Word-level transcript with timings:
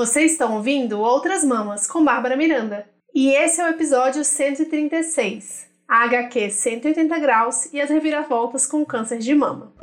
Vocês 0.00 0.32
estão 0.32 0.56
ouvindo 0.56 0.98
Outras 0.98 1.44
Mamas 1.44 1.86
com 1.86 2.02
Bárbara 2.02 2.34
Miranda. 2.34 2.88
E 3.14 3.34
esse 3.34 3.60
é 3.60 3.66
o 3.66 3.68
episódio 3.68 4.24
136, 4.24 5.68
a 5.86 6.04
HQ 6.04 6.48
180 6.48 7.18
graus 7.18 7.70
e 7.70 7.78
as 7.78 7.90
reviravoltas 7.90 8.66
com 8.66 8.82
câncer 8.82 9.18
de 9.18 9.34
mama. 9.34 9.74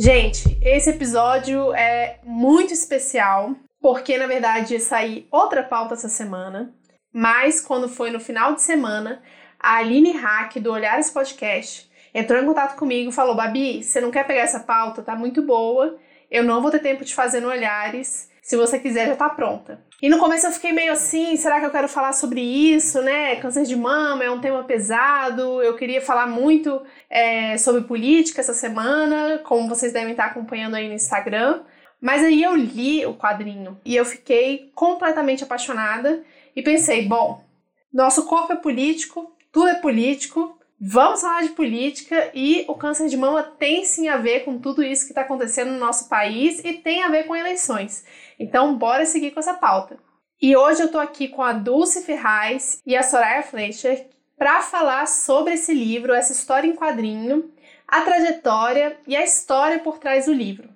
Gente, 0.00 0.58
esse 0.62 0.88
episódio 0.88 1.74
é 1.74 2.20
muito 2.24 2.72
especial 2.72 3.54
porque 3.82 4.16
na 4.16 4.26
verdade 4.26 4.72
ia 4.72 4.80
sair 4.80 5.28
outra 5.30 5.62
pauta 5.62 5.92
essa 5.92 6.08
semana, 6.08 6.74
mas 7.12 7.60
quando 7.60 7.86
foi 7.86 8.10
no 8.10 8.18
final 8.18 8.54
de 8.54 8.62
semana, 8.62 9.22
a 9.60 9.76
Aline 9.76 10.12
Hack 10.12 10.58
do 10.58 10.72
Olhares 10.72 11.10
Podcast 11.10 11.87
entrou 12.14 12.40
em 12.40 12.46
contato 12.46 12.76
comigo 12.76 13.12
falou: 13.12 13.34
Babi, 13.34 13.82
você 13.82 14.00
não 14.00 14.10
quer 14.10 14.26
pegar 14.26 14.42
essa 14.42 14.60
pauta? 14.60 15.02
Tá 15.02 15.16
muito 15.16 15.42
boa. 15.42 15.98
Eu 16.30 16.44
não 16.44 16.60
vou 16.60 16.70
ter 16.70 16.80
tempo 16.80 17.04
de 17.04 17.14
fazer 17.14 17.40
no 17.40 17.48
Olhares. 17.48 18.28
Se 18.42 18.56
você 18.56 18.78
quiser, 18.78 19.08
já 19.08 19.16
tá 19.16 19.28
pronta. 19.28 19.82
E 20.00 20.08
no 20.08 20.18
começo 20.18 20.46
eu 20.46 20.52
fiquei 20.52 20.72
meio 20.72 20.92
assim, 20.92 21.36
será 21.36 21.60
que 21.60 21.66
eu 21.66 21.70
quero 21.70 21.88
falar 21.88 22.14
sobre 22.14 22.40
isso, 22.40 23.02
né? 23.02 23.36
Câncer 23.36 23.64
de 23.64 23.76
mama 23.76 24.24
é 24.24 24.30
um 24.30 24.40
tema 24.40 24.64
pesado. 24.64 25.62
Eu 25.62 25.76
queria 25.76 26.00
falar 26.00 26.26
muito 26.26 26.82
é, 27.10 27.58
sobre 27.58 27.82
política 27.82 28.40
essa 28.40 28.54
semana, 28.54 29.38
como 29.44 29.68
vocês 29.68 29.92
devem 29.92 30.12
estar 30.12 30.26
acompanhando 30.26 30.76
aí 30.76 30.88
no 30.88 30.94
Instagram. 30.94 31.62
Mas 32.00 32.22
aí 32.22 32.42
eu 32.42 32.54
li 32.54 33.04
o 33.04 33.14
quadrinho 33.14 33.78
e 33.84 33.96
eu 33.96 34.04
fiquei 34.04 34.70
completamente 34.74 35.44
apaixonada 35.44 36.22
e 36.54 36.62
pensei, 36.62 37.06
bom, 37.06 37.44
nosso 37.92 38.26
corpo 38.26 38.52
é 38.52 38.56
político, 38.56 39.34
tudo 39.52 39.68
é 39.68 39.74
político, 39.74 40.57
Vamos 40.80 41.22
falar 41.22 41.42
de 41.42 41.48
política 41.50 42.30
e 42.32 42.64
o 42.68 42.74
câncer 42.74 43.08
de 43.08 43.16
mama 43.16 43.42
tem 43.42 43.84
sim 43.84 44.06
a 44.06 44.16
ver 44.16 44.44
com 44.44 44.60
tudo 44.60 44.80
isso 44.80 45.06
que 45.06 45.10
está 45.10 45.22
acontecendo 45.22 45.72
no 45.72 45.78
nosso 45.78 46.08
país 46.08 46.64
e 46.64 46.74
tem 46.74 47.02
a 47.02 47.08
ver 47.08 47.24
com 47.24 47.34
eleições. 47.34 48.04
Então, 48.38 48.78
bora 48.78 49.04
seguir 49.04 49.32
com 49.32 49.40
essa 49.40 49.54
pauta. 49.54 49.98
E 50.40 50.56
hoje 50.56 50.80
eu 50.80 50.86
estou 50.86 51.00
aqui 51.00 51.26
com 51.26 51.42
a 51.42 51.52
Dulce 51.52 52.04
Ferraz 52.04 52.80
e 52.86 52.96
a 52.96 53.02
Soraya 53.02 53.42
Fleischer 53.42 54.06
para 54.36 54.62
falar 54.62 55.08
sobre 55.08 55.54
esse 55.54 55.74
livro, 55.74 56.12
essa 56.12 56.32
história 56.32 56.68
em 56.68 56.76
quadrinho, 56.76 57.50
a 57.88 58.02
trajetória 58.02 59.00
e 59.04 59.16
a 59.16 59.24
história 59.24 59.80
por 59.80 59.98
trás 59.98 60.26
do 60.26 60.32
livro. 60.32 60.68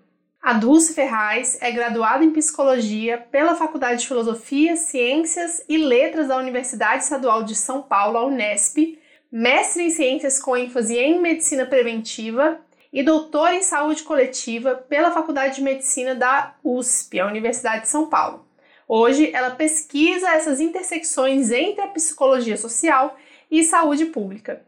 A 0.42 0.54
Dulce 0.54 0.94
Ferraz 0.94 1.56
é 1.62 1.70
graduada 1.70 2.24
em 2.24 2.32
Psicologia 2.32 3.18
pela 3.30 3.54
Faculdade 3.54 4.00
de 4.00 4.08
Filosofia, 4.08 4.74
Ciências 4.74 5.62
e 5.68 5.78
Letras 5.78 6.26
da 6.26 6.36
Universidade 6.36 7.04
Estadual 7.04 7.44
de 7.44 7.54
São 7.54 7.80
Paulo, 7.82 8.18
a 8.18 8.26
Unesp, 8.26 8.98
mestre 9.32 9.84
em 9.84 9.88
Ciências 9.88 10.38
com 10.38 10.54
ênfase 10.54 10.94
em 10.98 11.18
Medicina 11.18 11.64
Preventiva 11.64 12.60
e 12.92 13.02
doutor 13.02 13.54
em 13.54 13.62
Saúde 13.62 14.02
Coletiva 14.02 14.74
pela 14.74 15.10
Faculdade 15.10 15.54
de 15.54 15.62
Medicina 15.62 16.14
da 16.14 16.54
USP, 16.62 17.18
a 17.18 17.26
Universidade 17.26 17.82
de 17.82 17.88
São 17.88 18.10
Paulo. 18.10 18.46
Hoje, 18.86 19.30
ela 19.32 19.52
pesquisa 19.52 20.28
essas 20.28 20.60
intersecções 20.60 21.50
entre 21.50 21.80
a 21.80 21.88
psicologia 21.88 22.58
social 22.58 23.16
e 23.50 23.64
saúde 23.64 24.04
pública. 24.06 24.60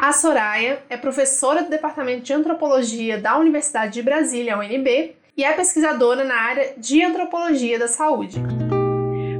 A 0.00 0.10
Soraya 0.10 0.82
é 0.88 0.96
professora 0.96 1.62
do 1.62 1.68
Departamento 1.68 2.22
de 2.22 2.32
Antropologia 2.32 3.18
da 3.18 3.36
Universidade 3.36 3.92
de 3.92 4.02
Brasília, 4.02 4.56
UNB, 4.56 5.16
e 5.36 5.44
é 5.44 5.52
pesquisadora 5.52 6.24
na 6.24 6.34
área 6.34 6.74
de 6.78 7.02
Antropologia 7.02 7.78
da 7.78 7.88
Saúde. 7.88 8.40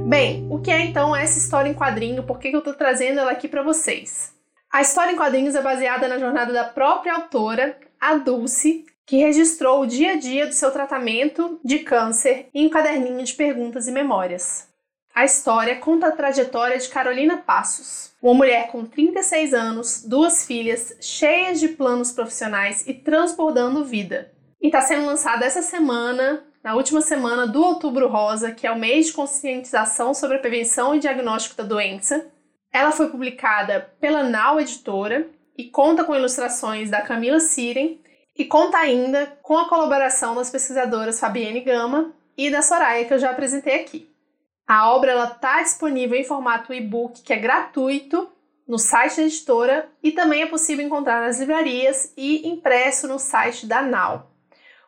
Bem, 0.07 0.47
o 0.49 0.59
que 0.59 0.69
é 0.69 0.81
então 0.81 1.15
essa 1.15 1.39
história 1.39 1.69
em 1.69 1.73
quadrinho? 1.73 2.23
Por 2.23 2.37
que 2.37 2.49
eu 2.49 2.59
estou 2.59 2.73
trazendo 2.73 3.19
ela 3.19 3.31
aqui 3.31 3.47
para 3.47 3.63
vocês? 3.63 4.38
A 4.71 4.81
história 4.81 5.11
em 5.11 5.15
quadrinhos 5.15 5.55
é 5.55 5.61
baseada 5.63 6.07
na 6.07 6.19
jornada 6.19 6.53
da 6.53 6.63
própria 6.63 7.15
autora, 7.15 7.75
a 7.99 8.13
Dulce, 8.15 8.85
que 9.03 9.17
registrou 9.17 9.81
o 9.81 9.87
dia 9.87 10.11
a 10.11 10.15
dia 10.15 10.45
do 10.45 10.53
seu 10.53 10.69
tratamento 10.69 11.59
de 11.65 11.79
câncer 11.79 12.49
em 12.53 12.67
um 12.67 12.69
caderninho 12.69 13.23
de 13.23 13.33
perguntas 13.33 13.87
e 13.87 13.91
memórias. 13.91 14.67
A 15.13 15.25
história 15.25 15.75
conta 15.77 16.07
a 16.07 16.11
trajetória 16.11 16.77
de 16.77 16.87
Carolina 16.87 17.37
Passos, 17.37 18.13
uma 18.21 18.35
mulher 18.35 18.67
com 18.67 18.85
36 18.85 19.55
anos, 19.55 20.03
duas 20.05 20.45
filhas, 20.45 20.95
cheias 21.01 21.59
de 21.59 21.69
planos 21.69 22.11
profissionais 22.11 22.87
e 22.87 22.93
transbordando 22.93 23.83
vida. 23.83 24.31
E 24.61 24.67
está 24.67 24.81
sendo 24.81 25.07
lançada 25.07 25.45
essa 25.45 25.63
semana, 25.63 26.43
na 26.63 26.75
última 26.75 27.01
semana 27.01 27.47
do 27.47 27.63
Outubro 27.63 28.07
Rosa, 28.07 28.51
que 28.51 28.67
é 28.67 28.71
o 28.71 28.77
mês 28.77 29.07
de 29.07 29.13
conscientização 29.13 30.13
sobre 30.13 30.37
a 30.37 30.39
prevenção 30.39 30.93
e 30.93 30.99
diagnóstico 30.99 31.55
da 31.55 31.63
doença, 31.63 32.27
ela 32.71 32.91
foi 32.91 33.09
publicada 33.09 33.91
pela 33.99 34.23
Nau 34.23 34.59
Editora 34.59 35.27
e 35.57 35.65
conta 35.65 36.03
com 36.03 36.15
ilustrações 36.15 36.89
da 36.89 37.01
Camila 37.01 37.39
Siren 37.39 37.97
e 38.37 38.45
conta 38.45 38.77
ainda 38.77 39.25
com 39.41 39.57
a 39.57 39.67
colaboração 39.67 40.35
das 40.35 40.49
pesquisadoras 40.49 41.19
Fabienne 41.19 41.61
Gama 41.61 42.13
e 42.37 42.49
da 42.49 42.61
Soraya, 42.61 43.05
que 43.05 43.13
eu 43.13 43.19
já 43.19 43.31
apresentei 43.31 43.81
aqui. 43.81 44.09
A 44.65 44.91
obra 44.91 45.23
está 45.23 45.61
disponível 45.61 46.17
em 46.17 46.23
formato 46.23 46.73
e-book, 46.73 47.21
que 47.23 47.33
é 47.33 47.37
gratuito, 47.37 48.29
no 48.67 48.77
site 48.77 49.17
da 49.17 49.23
editora 49.23 49.89
e 50.03 50.11
também 50.11 50.43
é 50.43 50.45
possível 50.45 50.85
encontrar 50.85 51.21
nas 51.21 51.39
livrarias 51.39 52.13
e 52.15 52.47
impresso 52.47 53.07
no 53.07 53.17
site 53.17 53.65
da 53.65 53.81
Nau. 53.81 54.31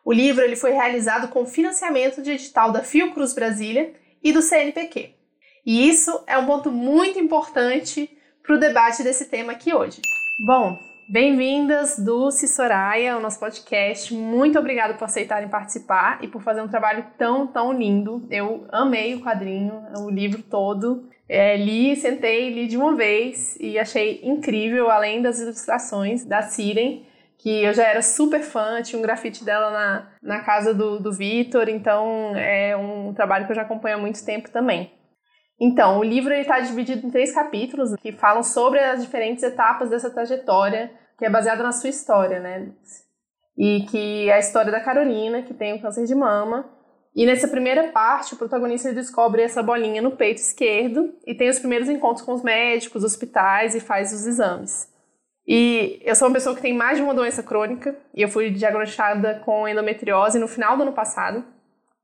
O 0.04 0.12
livro 0.12 0.44
ele 0.44 0.54
foi 0.54 0.70
realizado 0.70 1.28
com 1.28 1.44
financiamento 1.44 2.22
de 2.22 2.30
edital 2.30 2.70
da 2.70 2.82
Fiocruz 2.82 3.34
Brasília 3.34 3.92
e 4.22 4.32
do 4.32 4.40
CNPq. 4.40 5.16
E 5.64 5.88
isso 5.88 6.24
é 6.26 6.36
um 6.36 6.44
ponto 6.44 6.72
muito 6.72 7.20
importante 7.20 8.10
para 8.42 8.56
o 8.56 8.58
debate 8.58 9.04
desse 9.04 9.26
tema 9.26 9.52
aqui 9.52 9.72
hoje. 9.72 10.00
Bom, 10.44 10.76
bem-vindas, 11.08 12.00
Dulce 12.00 12.46
e 12.46 12.48
Soraya, 12.48 13.14
ao 13.14 13.20
nosso 13.20 13.38
podcast. 13.38 14.12
Muito 14.12 14.58
obrigada 14.58 14.94
por 14.94 15.04
aceitarem 15.04 15.48
participar 15.48 16.18
e 16.20 16.26
por 16.26 16.42
fazer 16.42 16.62
um 16.62 16.68
trabalho 16.68 17.06
tão, 17.16 17.46
tão 17.46 17.72
lindo. 17.72 18.26
Eu 18.28 18.66
amei 18.72 19.14
o 19.14 19.20
quadrinho, 19.20 19.84
o 20.00 20.10
livro 20.10 20.42
todo. 20.42 21.08
É, 21.28 21.56
li, 21.56 21.94
sentei, 21.94 22.52
li 22.52 22.66
de 22.66 22.76
uma 22.76 22.96
vez 22.96 23.56
e 23.60 23.78
achei 23.78 24.20
incrível, 24.24 24.90
além 24.90 25.22
das 25.22 25.38
ilustrações 25.38 26.24
da 26.24 26.42
Siren, 26.42 27.06
que 27.38 27.62
eu 27.62 27.72
já 27.72 27.84
era 27.84 28.02
super 28.02 28.42
fã, 28.42 28.82
tinha 28.82 28.98
um 28.98 29.02
grafite 29.02 29.44
dela 29.44 29.70
na, 29.70 30.08
na 30.20 30.40
casa 30.40 30.74
do, 30.74 30.98
do 30.98 31.12
Vitor, 31.12 31.68
então 31.68 32.34
é 32.34 32.76
um 32.76 33.14
trabalho 33.14 33.46
que 33.46 33.52
eu 33.52 33.56
já 33.56 33.62
acompanho 33.62 33.96
há 33.96 34.00
muito 34.00 34.24
tempo 34.24 34.50
também. 34.50 34.90
Então, 35.64 36.00
o 36.00 36.02
livro 36.02 36.34
está 36.34 36.58
dividido 36.58 37.06
em 37.06 37.10
três 37.10 37.32
capítulos 37.32 37.94
que 37.94 38.10
falam 38.10 38.42
sobre 38.42 38.80
as 38.80 39.00
diferentes 39.00 39.44
etapas 39.44 39.88
dessa 39.88 40.10
trajetória, 40.10 40.90
que 41.16 41.24
é 41.24 41.30
baseada 41.30 41.62
na 41.62 41.70
sua 41.70 41.88
história, 41.88 42.40
né? 42.40 42.72
E 43.56 43.86
que 43.88 44.28
é 44.28 44.32
a 44.32 44.38
história 44.40 44.72
da 44.72 44.80
Carolina, 44.80 45.40
que 45.42 45.54
tem 45.54 45.72
o 45.72 45.76
um 45.76 45.78
câncer 45.80 46.04
de 46.04 46.16
mama. 46.16 46.68
E 47.14 47.24
nessa 47.24 47.46
primeira 47.46 47.92
parte, 47.92 48.34
o 48.34 48.36
protagonista 48.36 48.92
descobre 48.92 49.40
essa 49.40 49.62
bolinha 49.62 50.02
no 50.02 50.16
peito 50.16 50.38
esquerdo 50.38 51.14
e 51.24 51.32
tem 51.32 51.48
os 51.48 51.60
primeiros 51.60 51.88
encontros 51.88 52.26
com 52.26 52.32
os 52.32 52.42
médicos, 52.42 53.04
hospitais 53.04 53.76
e 53.76 53.80
faz 53.80 54.12
os 54.12 54.26
exames. 54.26 54.90
E 55.46 56.00
eu 56.02 56.16
sou 56.16 56.26
uma 56.26 56.34
pessoa 56.34 56.56
que 56.56 56.62
tem 56.62 56.74
mais 56.74 56.96
de 56.96 57.04
uma 57.04 57.14
doença 57.14 57.40
crônica 57.40 57.96
e 58.12 58.20
eu 58.20 58.28
fui 58.28 58.50
diagnosticada 58.50 59.40
com 59.44 59.68
endometriose 59.68 60.40
no 60.40 60.48
final 60.48 60.76
do 60.76 60.82
ano 60.82 60.92
passado. 60.92 61.44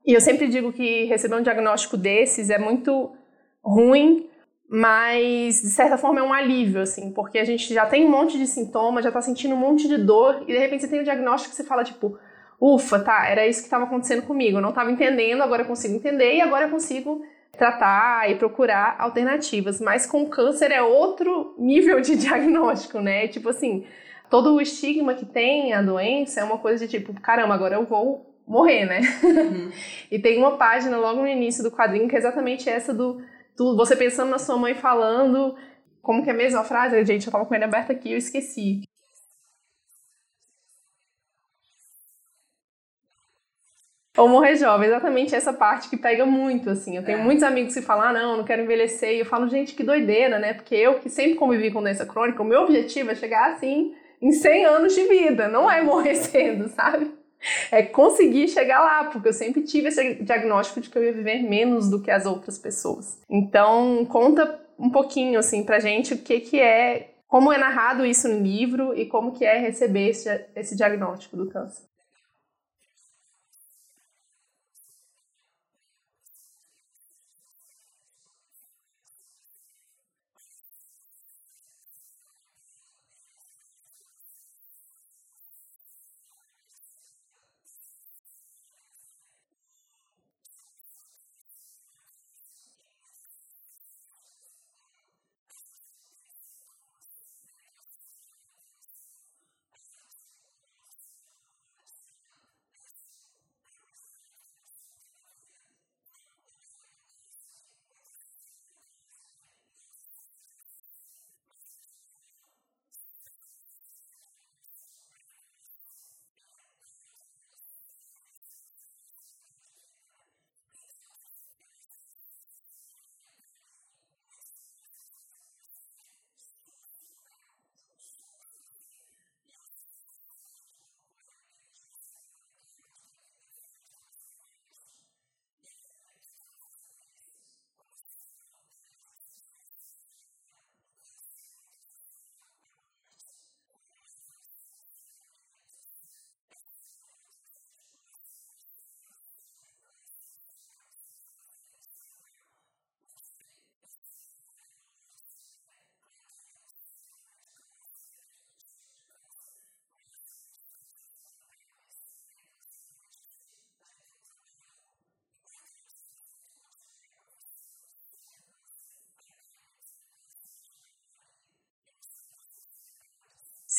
E 0.05 0.13
eu 0.13 0.21
sempre 0.21 0.47
digo 0.47 0.71
que 0.71 1.03
receber 1.05 1.35
um 1.35 1.41
diagnóstico 1.41 1.97
desses 1.97 2.49
é 2.49 2.57
muito 2.57 3.18
ruim, 3.63 4.29
mas 4.67 5.61
de 5.61 5.69
certa 5.69 5.97
forma 5.97 6.19
é 6.19 6.23
um 6.23 6.33
alívio, 6.33 6.81
assim, 6.81 7.11
porque 7.11 7.39
a 7.39 7.43
gente 7.43 7.73
já 7.73 7.85
tem 7.85 8.05
um 8.05 8.09
monte 8.09 8.37
de 8.37 8.45
sintoma, 8.45 9.01
já 9.01 9.11
tá 9.11 9.21
sentindo 9.21 9.55
um 9.55 9.59
monte 9.59 9.87
de 9.87 9.97
dor, 9.97 10.43
e 10.43 10.53
de 10.53 10.57
repente 10.57 10.81
você 10.81 10.87
tem 10.87 10.99
um 10.99 11.03
diagnóstico 11.03 11.51
que 11.51 11.55
você 11.55 11.63
fala, 11.63 11.83
tipo, 11.83 12.17
ufa, 12.61 12.99
tá, 12.99 13.27
era 13.27 13.47
isso 13.47 13.61
que 13.61 13.67
estava 13.67 13.85
acontecendo 13.85 14.23
comigo, 14.23 14.57
eu 14.57 14.61
não 14.61 14.69
estava 14.69 14.91
entendendo, 14.91 15.41
agora 15.41 15.63
eu 15.63 15.67
consigo 15.67 15.95
entender 15.95 16.35
e 16.35 16.41
agora 16.41 16.65
eu 16.65 16.69
consigo 16.69 17.23
tratar 17.57 18.29
e 18.31 18.35
procurar 18.35 18.95
alternativas. 18.99 19.81
Mas 19.81 20.05
com 20.05 20.25
câncer 20.27 20.71
é 20.71 20.81
outro 20.81 21.55
nível 21.57 21.99
de 21.99 22.15
diagnóstico, 22.17 22.99
né? 22.99 23.27
Tipo 23.27 23.49
assim, 23.49 23.85
todo 24.29 24.55
o 24.55 24.61
estigma 24.61 25.13
que 25.13 25.25
tem 25.25 25.73
a 25.73 25.81
doença 25.81 26.39
é 26.39 26.43
uma 26.43 26.57
coisa 26.57 26.87
de 26.87 26.99
tipo, 26.99 27.13
caramba, 27.21 27.53
agora 27.53 27.75
eu 27.75 27.85
vou 27.85 28.33
morrer, 28.47 28.85
né? 28.85 29.01
Uhum. 29.23 29.71
e 30.09 30.17
tem 30.17 30.37
uma 30.39 30.57
página 30.57 30.97
logo 30.97 31.21
no 31.21 31.27
início 31.27 31.63
do 31.63 31.71
quadrinho 31.71 32.07
que 32.07 32.15
é 32.15 32.19
exatamente 32.19 32.69
essa 32.69 32.93
do 32.93 33.21
você 33.75 33.95
pensando 33.95 34.29
na 34.29 34.39
sua 34.39 34.57
mãe 34.57 34.73
falando, 34.73 35.55
como 36.01 36.23
que 36.23 36.29
é 36.29 36.33
a 36.33 36.35
mesma 36.35 36.63
frase? 36.63 37.03
Gente, 37.05 37.27
eu 37.27 37.31
tava 37.31 37.45
com 37.45 37.53
ele 37.53 37.63
aberto 37.63 37.91
aqui, 37.91 38.11
eu 38.11 38.17
esqueci. 38.17 38.81
Ou 44.17 44.27
morrer 44.27 44.55
jovem, 44.57 44.89
exatamente 44.89 45.33
essa 45.33 45.53
parte 45.53 45.89
que 45.89 45.95
pega 45.95 46.25
muito, 46.25 46.69
assim. 46.69 46.97
Eu 46.97 47.05
tenho 47.05 47.19
é. 47.19 47.21
muitos 47.21 47.43
amigos 47.43 47.73
que 47.73 47.81
falam, 47.81 48.07
ah, 48.09 48.13
não, 48.13 48.37
não 48.37 48.43
quero 48.43 48.61
envelhecer. 48.61 49.15
E 49.15 49.19
eu 49.19 49.25
falo, 49.25 49.47
gente, 49.47 49.73
que 49.75 49.83
doideira, 49.83 50.39
né? 50.39 50.53
Porque 50.53 50.75
eu, 50.75 50.99
que 50.99 51.09
sempre 51.09 51.35
convivi 51.35 51.71
com 51.71 51.81
doença 51.81 52.05
crônica, 52.05 52.41
o 52.41 52.45
meu 52.45 52.61
objetivo 52.61 53.11
é 53.11 53.15
chegar, 53.15 53.53
assim, 53.53 53.93
em 54.21 54.31
100 54.31 54.65
anos 54.65 54.95
de 54.95 55.03
vida. 55.07 55.47
Não 55.47 55.71
é 55.71 55.81
morrer 55.81 56.15
cedo, 56.19 56.67
sabe? 56.69 57.18
é 57.71 57.83
conseguir 57.83 58.47
chegar 58.47 58.81
lá, 58.81 59.05
porque 59.05 59.29
eu 59.29 59.33
sempre 59.33 59.63
tive 59.63 59.87
esse 59.87 60.15
diagnóstico 60.15 60.81
de 60.81 60.89
que 60.89 60.97
eu 60.97 61.03
ia 61.03 61.13
viver 61.13 61.43
menos 61.43 61.89
do 61.89 62.01
que 62.01 62.11
as 62.11 62.25
outras 62.25 62.57
pessoas. 62.57 63.19
Então, 63.29 64.05
conta 64.05 64.59
um 64.77 64.89
pouquinho, 64.89 65.39
assim, 65.39 65.63
pra 65.63 65.79
gente 65.79 66.13
o 66.13 66.17
que 66.17 66.39
que 66.39 66.59
é 66.59 67.11
como 67.27 67.53
é 67.53 67.57
narrado 67.57 68.05
isso 68.05 68.27
no 68.27 68.39
livro 68.39 68.97
e 68.97 69.05
como 69.05 69.31
que 69.31 69.45
é 69.45 69.57
receber 69.59 70.09
esse, 70.09 70.27
esse 70.55 70.75
diagnóstico 70.75 71.37
do 71.37 71.47
câncer. 71.47 71.88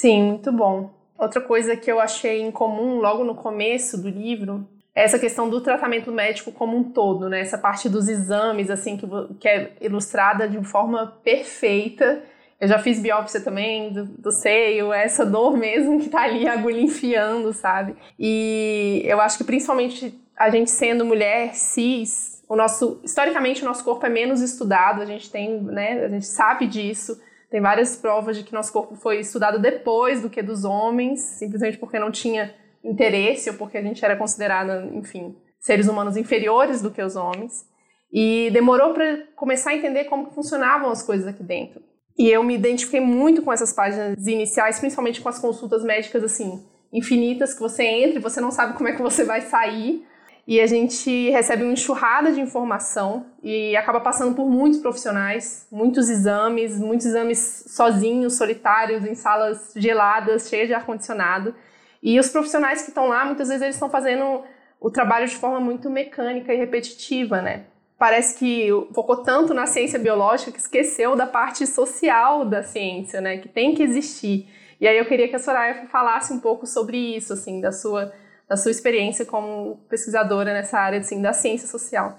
Sim, 0.00 0.22
muito 0.22 0.50
bom. 0.50 0.94
Outra 1.18 1.42
coisa 1.42 1.76
que 1.76 1.92
eu 1.92 2.00
achei 2.00 2.40
em 2.40 2.50
comum 2.50 3.00
logo 3.00 3.22
no 3.22 3.34
começo 3.34 4.00
do 4.00 4.08
livro 4.08 4.66
é 4.94 5.04
essa 5.04 5.18
questão 5.18 5.50
do 5.50 5.60
tratamento 5.60 6.10
médico 6.10 6.50
como 6.50 6.74
um 6.74 6.82
todo, 6.82 7.28
né? 7.28 7.40
Essa 7.40 7.58
parte 7.58 7.86
dos 7.86 8.08
exames, 8.08 8.70
assim, 8.70 8.96
que, 8.96 9.06
que 9.38 9.46
é 9.46 9.72
ilustrada 9.78 10.48
de 10.48 10.56
forma 10.64 11.18
perfeita. 11.22 12.22
Eu 12.58 12.66
já 12.66 12.78
fiz 12.78 12.98
biópsia 12.98 13.42
também 13.42 13.92
do, 13.92 14.06
do 14.06 14.32
seio, 14.32 14.90
essa 14.90 15.26
dor 15.26 15.54
mesmo 15.58 16.00
que 16.00 16.08
tá 16.08 16.22
ali, 16.22 16.48
a 16.48 16.54
agulha 16.54 16.80
enfiando, 16.80 17.52
sabe? 17.52 17.94
E 18.18 19.02
eu 19.04 19.20
acho 19.20 19.36
que 19.36 19.44
principalmente 19.44 20.18
a 20.34 20.48
gente 20.48 20.70
sendo 20.70 21.04
mulher 21.04 21.54
cis, 21.54 22.42
o 22.48 22.56
nosso, 22.56 23.02
historicamente 23.04 23.62
o 23.62 23.66
nosso 23.66 23.84
corpo 23.84 24.06
é 24.06 24.08
menos 24.08 24.40
estudado, 24.40 25.02
a 25.02 25.04
gente 25.04 25.30
tem, 25.30 25.60
né, 25.60 26.02
a 26.02 26.08
gente 26.08 26.24
sabe 26.24 26.66
disso. 26.66 27.20
Tem 27.50 27.60
várias 27.60 27.96
provas 27.96 28.36
de 28.36 28.44
que 28.44 28.52
nosso 28.52 28.72
corpo 28.72 28.94
foi 28.94 29.20
estudado 29.20 29.58
depois 29.58 30.22
do 30.22 30.30
que 30.30 30.40
dos 30.40 30.64
homens, 30.64 31.20
simplesmente 31.20 31.76
porque 31.78 31.98
não 31.98 32.10
tinha 32.10 32.54
interesse 32.84 33.50
ou 33.50 33.56
porque 33.56 33.76
a 33.76 33.82
gente 33.82 34.04
era 34.04 34.16
considerada, 34.16 34.88
enfim, 34.92 35.36
seres 35.58 35.88
humanos 35.88 36.16
inferiores 36.16 36.80
do 36.80 36.90
que 36.90 37.02
os 37.02 37.16
homens. 37.16 37.68
E 38.12 38.50
demorou 38.52 38.94
para 38.94 39.24
começar 39.34 39.70
a 39.70 39.76
entender 39.76 40.04
como 40.04 40.30
funcionavam 40.30 40.90
as 40.90 41.02
coisas 41.02 41.26
aqui 41.26 41.42
dentro. 41.42 41.82
E 42.16 42.28
eu 42.28 42.42
me 42.42 42.54
identifiquei 42.54 43.00
muito 43.00 43.42
com 43.42 43.52
essas 43.52 43.72
páginas 43.72 44.26
iniciais, 44.26 44.78
principalmente 44.78 45.20
com 45.20 45.28
as 45.28 45.38
consultas 45.38 45.82
médicas 45.82 46.22
assim, 46.22 46.64
infinitas 46.92 47.54
que 47.54 47.60
você 47.60 47.84
entra 47.84 48.18
e 48.18 48.22
você 48.22 48.40
não 48.40 48.50
sabe 48.50 48.76
como 48.76 48.88
é 48.88 48.92
que 48.92 49.02
você 49.02 49.24
vai 49.24 49.40
sair 49.40 50.06
e 50.50 50.60
a 50.60 50.66
gente 50.66 51.30
recebe 51.30 51.62
uma 51.62 51.74
enxurrada 51.74 52.32
de 52.32 52.40
informação 52.40 53.24
e 53.40 53.76
acaba 53.76 54.00
passando 54.00 54.34
por 54.34 54.50
muitos 54.50 54.80
profissionais, 54.80 55.64
muitos 55.70 56.10
exames, 56.10 56.76
muitos 56.76 57.06
exames 57.06 57.66
sozinhos, 57.68 58.36
solitários, 58.36 59.06
em 59.06 59.14
salas 59.14 59.72
geladas, 59.76 60.48
cheias 60.48 60.66
de 60.66 60.74
ar-condicionado. 60.74 61.54
E 62.02 62.18
os 62.18 62.30
profissionais 62.30 62.82
que 62.82 62.88
estão 62.88 63.06
lá, 63.06 63.24
muitas 63.24 63.46
vezes 63.46 63.62
eles 63.62 63.76
estão 63.76 63.88
fazendo 63.88 64.42
o 64.80 64.90
trabalho 64.90 65.28
de 65.28 65.36
forma 65.36 65.60
muito 65.60 65.88
mecânica 65.88 66.52
e 66.52 66.56
repetitiva, 66.56 67.40
né? 67.40 67.66
Parece 67.96 68.36
que 68.36 68.70
focou 68.92 69.18
tanto 69.18 69.54
na 69.54 69.66
ciência 69.66 70.00
biológica 70.00 70.50
que 70.50 70.58
esqueceu 70.58 71.14
da 71.14 71.28
parte 71.28 71.64
social 71.64 72.44
da 72.44 72.64
ciência, 72.64 73.20
né? 73.20 73.38
Que 73.38 73.48
tem 73.48 73.72
que 73.72 73.84
existir. 73.84 74.48
E 74.80 74.88
aí 74.88 74.98
eu 74.98 75.04
queria 75.04 75.28
que 75.28 75.36
a 75.36 75.38
Soraya 75.38 75.86
falasse 75.86 76.32
um 76.32 76.40
pouco 76.40 76.66
sobre 76.66 76.96
isso, 76.96 77.32
assim, 77.32 77.60
da 77.60 77.70
sua 77.70 78.12
da 78.50 78.56
sua 78.56 78.72
experiência 78.72 79.24
como 79.24 79.76
pesquisadora 79.88 80.52
nessa 80.52 80.76
área 80.76 80.98
assim, 80.98 81.22
da 81.22 81.32
ciência 81.32 81.68
social. 81.68 82.18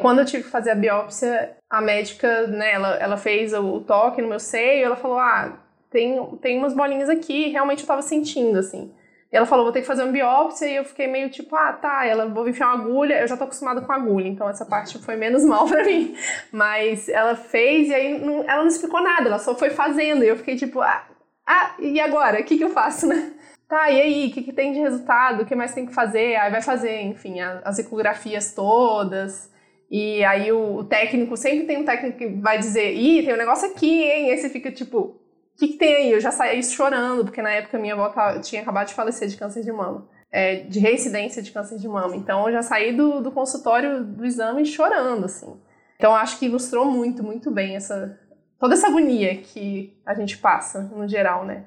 Quando 0.00 0.20
eu 0.20 0.24
tive 0.24 0.44
que 0.44 0.50
fazer 0.50 0.70
a 0.70 0.74
biópsia, 0.74 1.56
a 1.68 1.80
médica, 1.80 2.46
né, 2.46 2.72
ela, 2.72 2.94
ela 2.96 3.16
fez 3.16 3.52
o 3.52 3.80
toque 3.80 4.22
no 4.22 4.28
meu 4.28 4.40
seio, 4.40 4.86
ela 4.86 4.96
falou, 4.96 5.18
ah, 5.18 5.58
tem, 5.90 6.24
tem 6.42 6.58
umas 6.58 6.74
bolinhas 6.74 7.08
aqui, 7.08 7.48
realmente 7.48 7.82
eu 7.82 7.86
tava 7.86 8.02
sentindo, 8.02 8.58
assim. 8.58 8.92
E 9.32 9.36
ela 9.36 9.46
falou, 9.46 9.64
vou 9.64 9.72
ter 9.72 9.80
que 9.80 9.86
fazer 9.86 10.02
uma 10.02 10.12
biópsia, 10.12 10.66
e 10.66 10.76
eu 10.76 10.84
fiquei 10.84 11.06
meio 11.06 11.30
tipo, 11.30 11.54
ah, 11.54 11.72
tá, 11.72 12.04
ela 12.04 12.26
vou 12.26 12.48
enfiar 12.48 12.74
uma 12.74 12.84
agulha, 12.84 13.20
eu 13.20 13.28
já 13.28 13.36
tô 13.36 13.44
acostumada 13.44 13.80
com 13.80 13.92
agulha, 13.92 14.26
então 14.26 14.48
essa 14.48 14.66
parte 14.66 14.98
foi 14.98 15.16
menos 15.16 15.42
mal 15.46 15.66
pra 15.66 15.84
mim. 15.84 16.16
Mas 16.50 17.08
ela 17.08 17.36
fez, 17.36 17.88
e 17.88 17.94
aí 17.94 18.18
não, 18.18 18.42
ela 18.42 18.62
não 18.62 18.68
explicou 18.68 19.00
nada, 19.00 19.28
ela 19.28 19.38
só 19.38 19.54
foi 19.54 19.70
fazendo, 19.70 20.24
e 20.24 20.28
eu 20.28 20.36
fiquei 20.36 20.56
tipo, 20.56 20.80
ah, 20.80 21.06
ah 21.46 21.74
e 21.78 22.00
agora? 22.00 22.40
O 22.40 22.44
que 22.44 22.56
que 22.58 22.64
eu 22.64 22.70
faço, 22.70 23.06
né? 23.06 23.32
Tá, 23.70 23.88
e 23.88 24.00
aí, 24.00 24.28
o 24.28 24.32
que, 24.32 24.42
que 24.42 24.52
tem 24.52 24.72
de 24.72 24.80
resultado? 24.80 25.42
O 25.42 25.46
que 25.46 25.54
mais 25.54 25.72
tem 25.72 25.86
que 25.86 25.94
fazer? 25.94 26.34
Aí 26.34 26.50
vai 26.50 26.60
fazer, 26.60 27.02
enfim, 27.02 27.40
as 27.40 27.78
ecografias 27.78 28.52
todas. 28.52 29.48
E 29.90 30.24
aí 30.24 30.52
o, 30.52 30.76
o, 30.76 30.84
técnico, 30.84 31.36
sempre 31.36 31.66
tem 31.66 31.78
um 31.78 31.84
técnico 31.84 32.16
que 32.16 32.28
vai 32.28 32.58
dizer, 32.58 32.94
ih, 32.94 33.24
tem 33.24 33.34
um 33.34 33.38
negócio 33.38 33.68
aqui, 33.68 34.04
hein? 34.04 34.28
E 34.28 34.30
aí 34.30 34.38
você 34.38 34.48
fica 34.48 34.70
tipo, 34.70 34.98
o 34.98 35.18
que, 35.58 35.68
que 35.68 35.76
tem 35.76 35.94
aí? 35.96 36.12
Eu 36.12 36.20
já 36.20 36.30
saí 36.30 36.62
chorando, 36.62 37.24
porque 37.24 37.42
na 37.42 37.50
época 37.50 37.78
minha 37.78 37.94
avó 37.94 38.38
tinha 38.40 38.62
acabado 38.62 38.86
de 38.86 38.94
falecer 38.94 39.26
de 39.28 39.36
câncer 39.36 39.64
de 39.64 39.72
mama. 39.72 40.08
É, 40.32 40.60
de 40.60 40.78
reincidência 40.78 41.42
de 41.42 41.50
câncer 41.50 41.76
de 41.76 41.88
mama. 41.88 42.14
Então 42.14 42.46
eu 42.46 42.52
já 42.52 42.62
saí 42.62 42.92
do, 42.92 43.20
do 43.20 43.32
consultório 43.32 44.04
do 44.04 44.24
exame 44.24 44.64
chorando, 44.64 45.24
assim. 45.24 45.60
Então 45.96 46.14
acho 46.14 46.38
que 46.38 46.46
ilustrou 46.46 46.84
muito, 46.84 47.24
muito 47.24 47.50
bem 47.50 47.74
essa 47.74 48.16
toda 48.60 48.74
essa 48.74 48.86
agonia 48.86 49.36
que 49.38 49.98
a 50.06 50.14
gente 50.14 50.38
passa 50.38 50.82
no 50.82 51.08
geral, 51.08 51.44
né? 51.44 51.64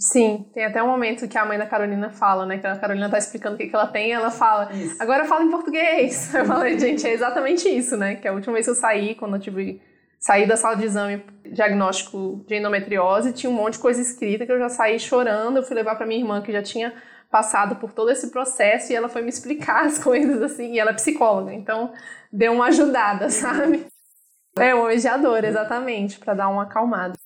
Sim, 0.00 0.48
tem 0.54 0.64
até 0.64 0.80
um 0.80 0.86
momento 0.86 1.26
que 1.26 1.36
a 1.36 1.44
mãe 1.44 1.58
da 1.58 1.66
Carolina 1.66 2.08
fala, 2.08 2.46
né? 2.46 2.58
Que 2.58 2.66
a 2.68 2.76
Carolina 2.78 3.10
tá 3.10 3.18
explicando 3.18 3.56
o 3.56 3.58
que, 3.58 3.66
que 3.66 3.74
ela 3.74 3.88
tem 3.88 4.10
e 4.10 4.12
ela 4.12 4.30
fala, 4.30 4.72
isso. 4.72 4.96
agora 5.02 5.24
fala 5.24 5.42
em 5.42 5.50
português. 5.50 6.32
Eu 6.34 6.44
falei, 6.44 6.78
gente, 6.78 7.04
é 7.04 7.12
exatamente 7.12 7.68
isso, 7.68 7.96
né? 7.96 8.14
Que 8.14 8.28
a 8.28 8.32
última 8.32 8.54
vez 8.54 8.66
que 8.66 8.70
eu 8.70 8.76
saí, 8.76 9.16
quando 9.16 9.34
eu 9.34 9.40
tive. 9.40 9.82
Saí 10.20 10.46
da 10.46 10.56
sala 10.56 10.76
de 10.76 10.84
exame 10.84 11.24
diagnóstico 11.44 12.44
de 12.46 12.56
endometriose, 12.56 13.32
tinha 13.32 13.50
um 13.50 13.54
monte 13.54 13.74
de 13.74 13.78
coisa 13.80 14.00
escrita 14.00 14.44
que 14.46 14.52
eu 14.52 14.58
já 14.58 14.68
saí 14.68 14.98
chorando. 15.00 15.58
Eu 15.58 15.62
fui 15.64 15.74
levar 15.74 15.96
para 15.96 16.06
minha 16.06 16.20
irmã, 16.20 16.42
que 16.42 16.52
já 16.52 16.62
tinha 16.62 16.92
passado 17.30 17.76
por 17.76 17.92
todo 17.92 18.10
esse 18.10 18.30
processo, 18.30 18.92
e 18.92 18.96
ela 18.96 19.08
foi 19.08 19.22
me 19.22 19.28
explicar 19.28 19.82
as 19.86 19.98
coisas 19.98 20.40
assim. 20.42 20.74
E 20.74 20.78
ela 20.78 20.90
é 20.90 20.94
psicóloga, 20.94 21.52
então 21.52 21.92
deu 22.32 22.52
uma 22.52 22.66
ajudada, 22.66 23.30
sabe? 23.30 23.84
É, 24.56 24.74
uma 24.74 24.88
mediadora, 24.88 25.46
exatamente, 25.46 26.18
para 26.20 26.34
dar 26.34 26.48
uma 26.48 26.64
acalmada. 26.64 27.17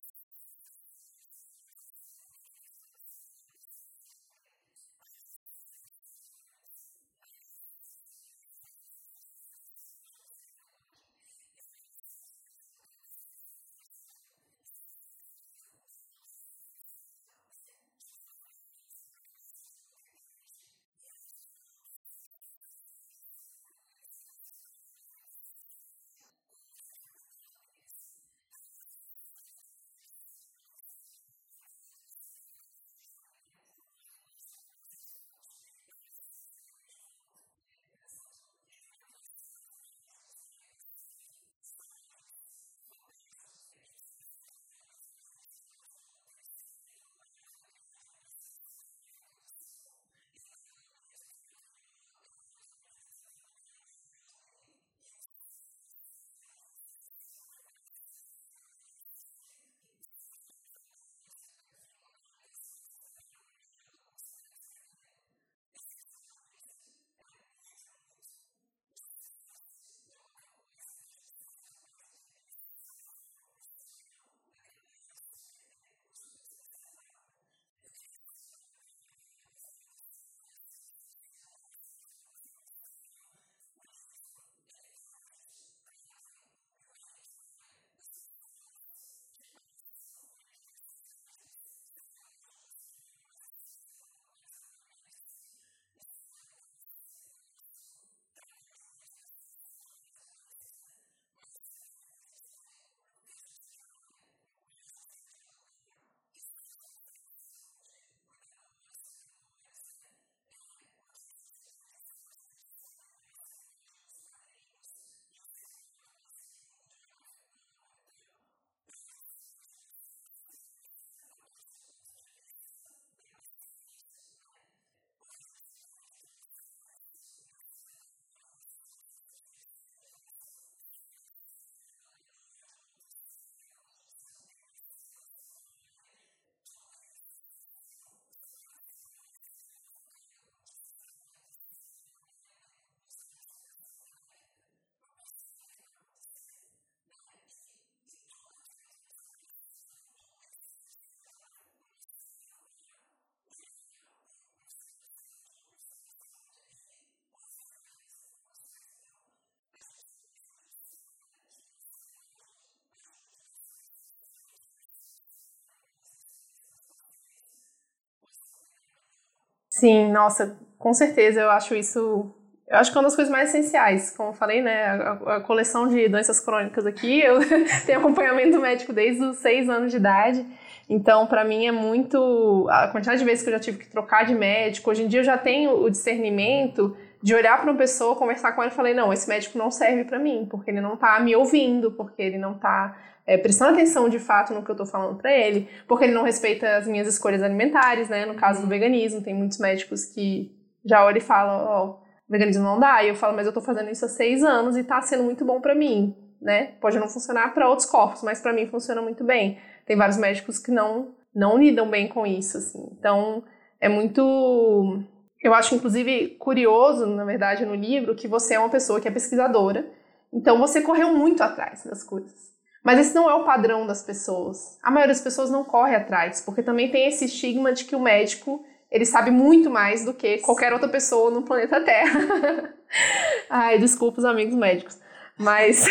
Sim, 169.82 170.12
nossa, 170.12 170.56
com 170.78 170.94
certeza 170.94 171.40
eu 171.40 171.50
acho 171.50 171.74
isso. 171.74 172.32
Eu 172.68 172.78
acho 172.78 172.92
que 172.92 172.96
é 172.96 173.00
uma 173.00 173.08
das 173.08 173.16
coisas 173.16 173.32
mais 173.32 173.48
essenciais. 173.48 174.16
Como 174.16 174.28
eu 174.28 174.32
falei, 174.32 174.62
né? 174.62 174.84
A, 174.84 175.38
a 175.38 175.40
coleção 175.40 175.88
de 175.88 176.08
doenças 176.08 176.38
crônicas 176.38 176.86
aqui, 176.86 177.18
eu 177.20 177.40
tenho 177.84 177.98
acompanhamento 177.98 178.60
médico 178.60 178.92
desde 178.92 179.24
os 179.24 179.38
seis 179.38 179.68
anos 179.68 179.90
de 179.90 179.96
idade. 179.96 180.46
Então, 180.88 181.26
para 181.26 181.42
mim 181.42 181.66
é 181.66 181.72
muito. 181.72 182.68
A 182.70 182.86
quantidade 182.86 183.18
de 183.18 183.24
vezes 183.24 183.42
que 183.42 183.48
eu 183.50 183.54
já 183.54 183.58
tive 183.58 183.78
que 183.78 183.90
trocar 183.90 184.24
de 184.24 184.36
médico. 184.36 184.88
Hoje 184.88 185.02
em 185.02 185.08
dia 185.08 185.18
eu 185.18 185.24
já 185.24 185.36
tenho 185.36 185.72
o 185.82 185.90
discernimento 185.90 186.96
de 187.20 187.34
olhar 187.34 187.60
para 187.60 187.68
uma 187.68 187.76
pessoa, 187.76 188.14
conversar 188.14 188.52
com 188.52 188.62
ela 188.62 188.70
e 188.70 188.74
falei: 188.74 188.94
não, 188.94 189.12
esse 189.12 189.28
médico 189.28 189.58
não 189.58 189.68
serve 189.68 190.04
para 190.04 190.20
mim, 190.20 190.46
porque 190.48 190.70
ele 190.70 190.80
não 190.80 190.96
tá 190.96 191.18
me 191.18 191.34
ouvindo, 191.34 191.90
porque 191.90 192.22
ele 192.22 192.38
não 192.38 192.54
tá 192.54 192.96
é, 193.26 193.38
prestando 193.38 193.72
atenção 193.72 194.08
de 194.08 194.18
fato 194.18 194.52
no 194.52 194.64
que 194.64 194.70
eu 194.70 194.76
tô 194.76 194.84
falando 194.84 195.16
para 195.18 195.32
ele, 195.32 195.68
porque 195.86 196.04
ele 196.04 196.14
não 196.14 196.22
respeita 196.22 196.76
as 196.76 196.86
minhas 196.86 197.06
escolhas 197.06 197.42
alimentares, 197.42 198.08
né? 198.08 198.26
No 198.26 198.34
caso 198.34 198.60
do 198.60 198.64
uhum. 198.64 198.68
veganismo, 198.68 199.22
tem 199.22 199.34
muitos 199.34 199.58
médicos 199.58 200.04
que 200.04 200.50
já 200.84 201.04
olham 201.04 201.18
e 201.18 201.20
falam, 201.20 201.64
ó, 201.64 201.84
oh, 201.84 202.02
veganismo 202.28 202.64
não 202.64 202.80
dá. 202.80 203.02
E 203.04 203.08
eu 203.08 203.14
falo, 203.14 203.36
mas 203.36 203.46
eu 203.46 203.52
tô 203.52 203.60
fazendo 203.60 203.90
isso 203.90 204.04
há 204.04 204.08
seis 204.08 204.42
anos 204.42 204.76
e 204.76 204.84
tá 204.84 205.00
sendo 205.00 205.22
muito 205.22 205.44
bom 205.44 205.60
para 205.60 205.74
mim, 205.74 206.16
né? 206.40 206.72
Pode 206.80 206.98
não 206.98 207.08
funcionar 207.08 207.54
para 207.54 207.68
outros 207.68 207.88
corpos, 207.88 208.22
mas 208.22 208.40
para 208.40 208.52
mim 208.52 208.66
funciona 208.66 209.00
muito 209.00 209.24
bem. 209.24 209.58
Tem 209.86 209.96
vários 209.96 210.16
médicos 210.16 210.58
que 210.58 210.70
não 210.70 211.14
não 211.34 211.56
lidam 211.56 211.88
bem 211.88 212.08
com 212.08 212.26
isso, 212.26 212.58
assim. 212.58 212.90
Então, 212.92 213.42
é 213.80 213.88
muito 213.88 215.02
eu 215.42 215.52
acho, 215.52 215.74
inclusive, 215.74 216.36
curioso, 216.38 217.04
na 217.06 217.24
verdade, 217.24 217.66
no 217.66 217.74
livro, 217.74 218.14
que 218.14 218.28
você 218.28 218.54
é 218.54 218.58
uma 218.58 218.68
pessoa 218.68 219.00
que 219.00 219.08
é 219.08 219.10
pesquisadora, 219.10 219.90
então 220.32 220.56
você 220.58 220.80
correu 220.80 221.14
muito 221.14 221.42
atrás 221.42 221.84
das 221.84 222.04
coisas. 222.04 222.52
Mas 222.82 222.98
esse 222.98 223.14
não 223.14 223.30
é 223.30 223.34
o 223.34 223.44
padrão 223.44 223.86
das 223.86 224.02
pessoas. 224.02 224.78
A 224.82 224.90
maioria 224.90 225.14
das 225.14 225.22
pessoas 225.22 225.50
não 225.50 225.64
corre 225.64 225.94
atrás, 225.94 226.40
porque 226.40 226.62
também 226.62 226.90
tem 226.90 227.06
esse 227.06 227.26
estigma 227.26 227.72
de 227.72 227.84
que 227.84 227.94
o 227.94 228.00
médico 228.00 228.64
ele 228.90 229.06
sabe 229.06 229.30
muito 229.30 229.70
mais 229.70 230.04
do 230.04 230.12
que 230.12 230.38
qualquer 230.38 230.72
outra 230.72 230.88
pessoa 230.88 231.30
no 231.30 231.42
planeta 231.42 231.80
Terra. 231.80 232.74
Ai, 233.48 233.78
desculpa 233.78 234.18
os 234.18 234.24
amigos 234.24 234.54
médicos. 234.54 235.00
Mas 235.38 235.86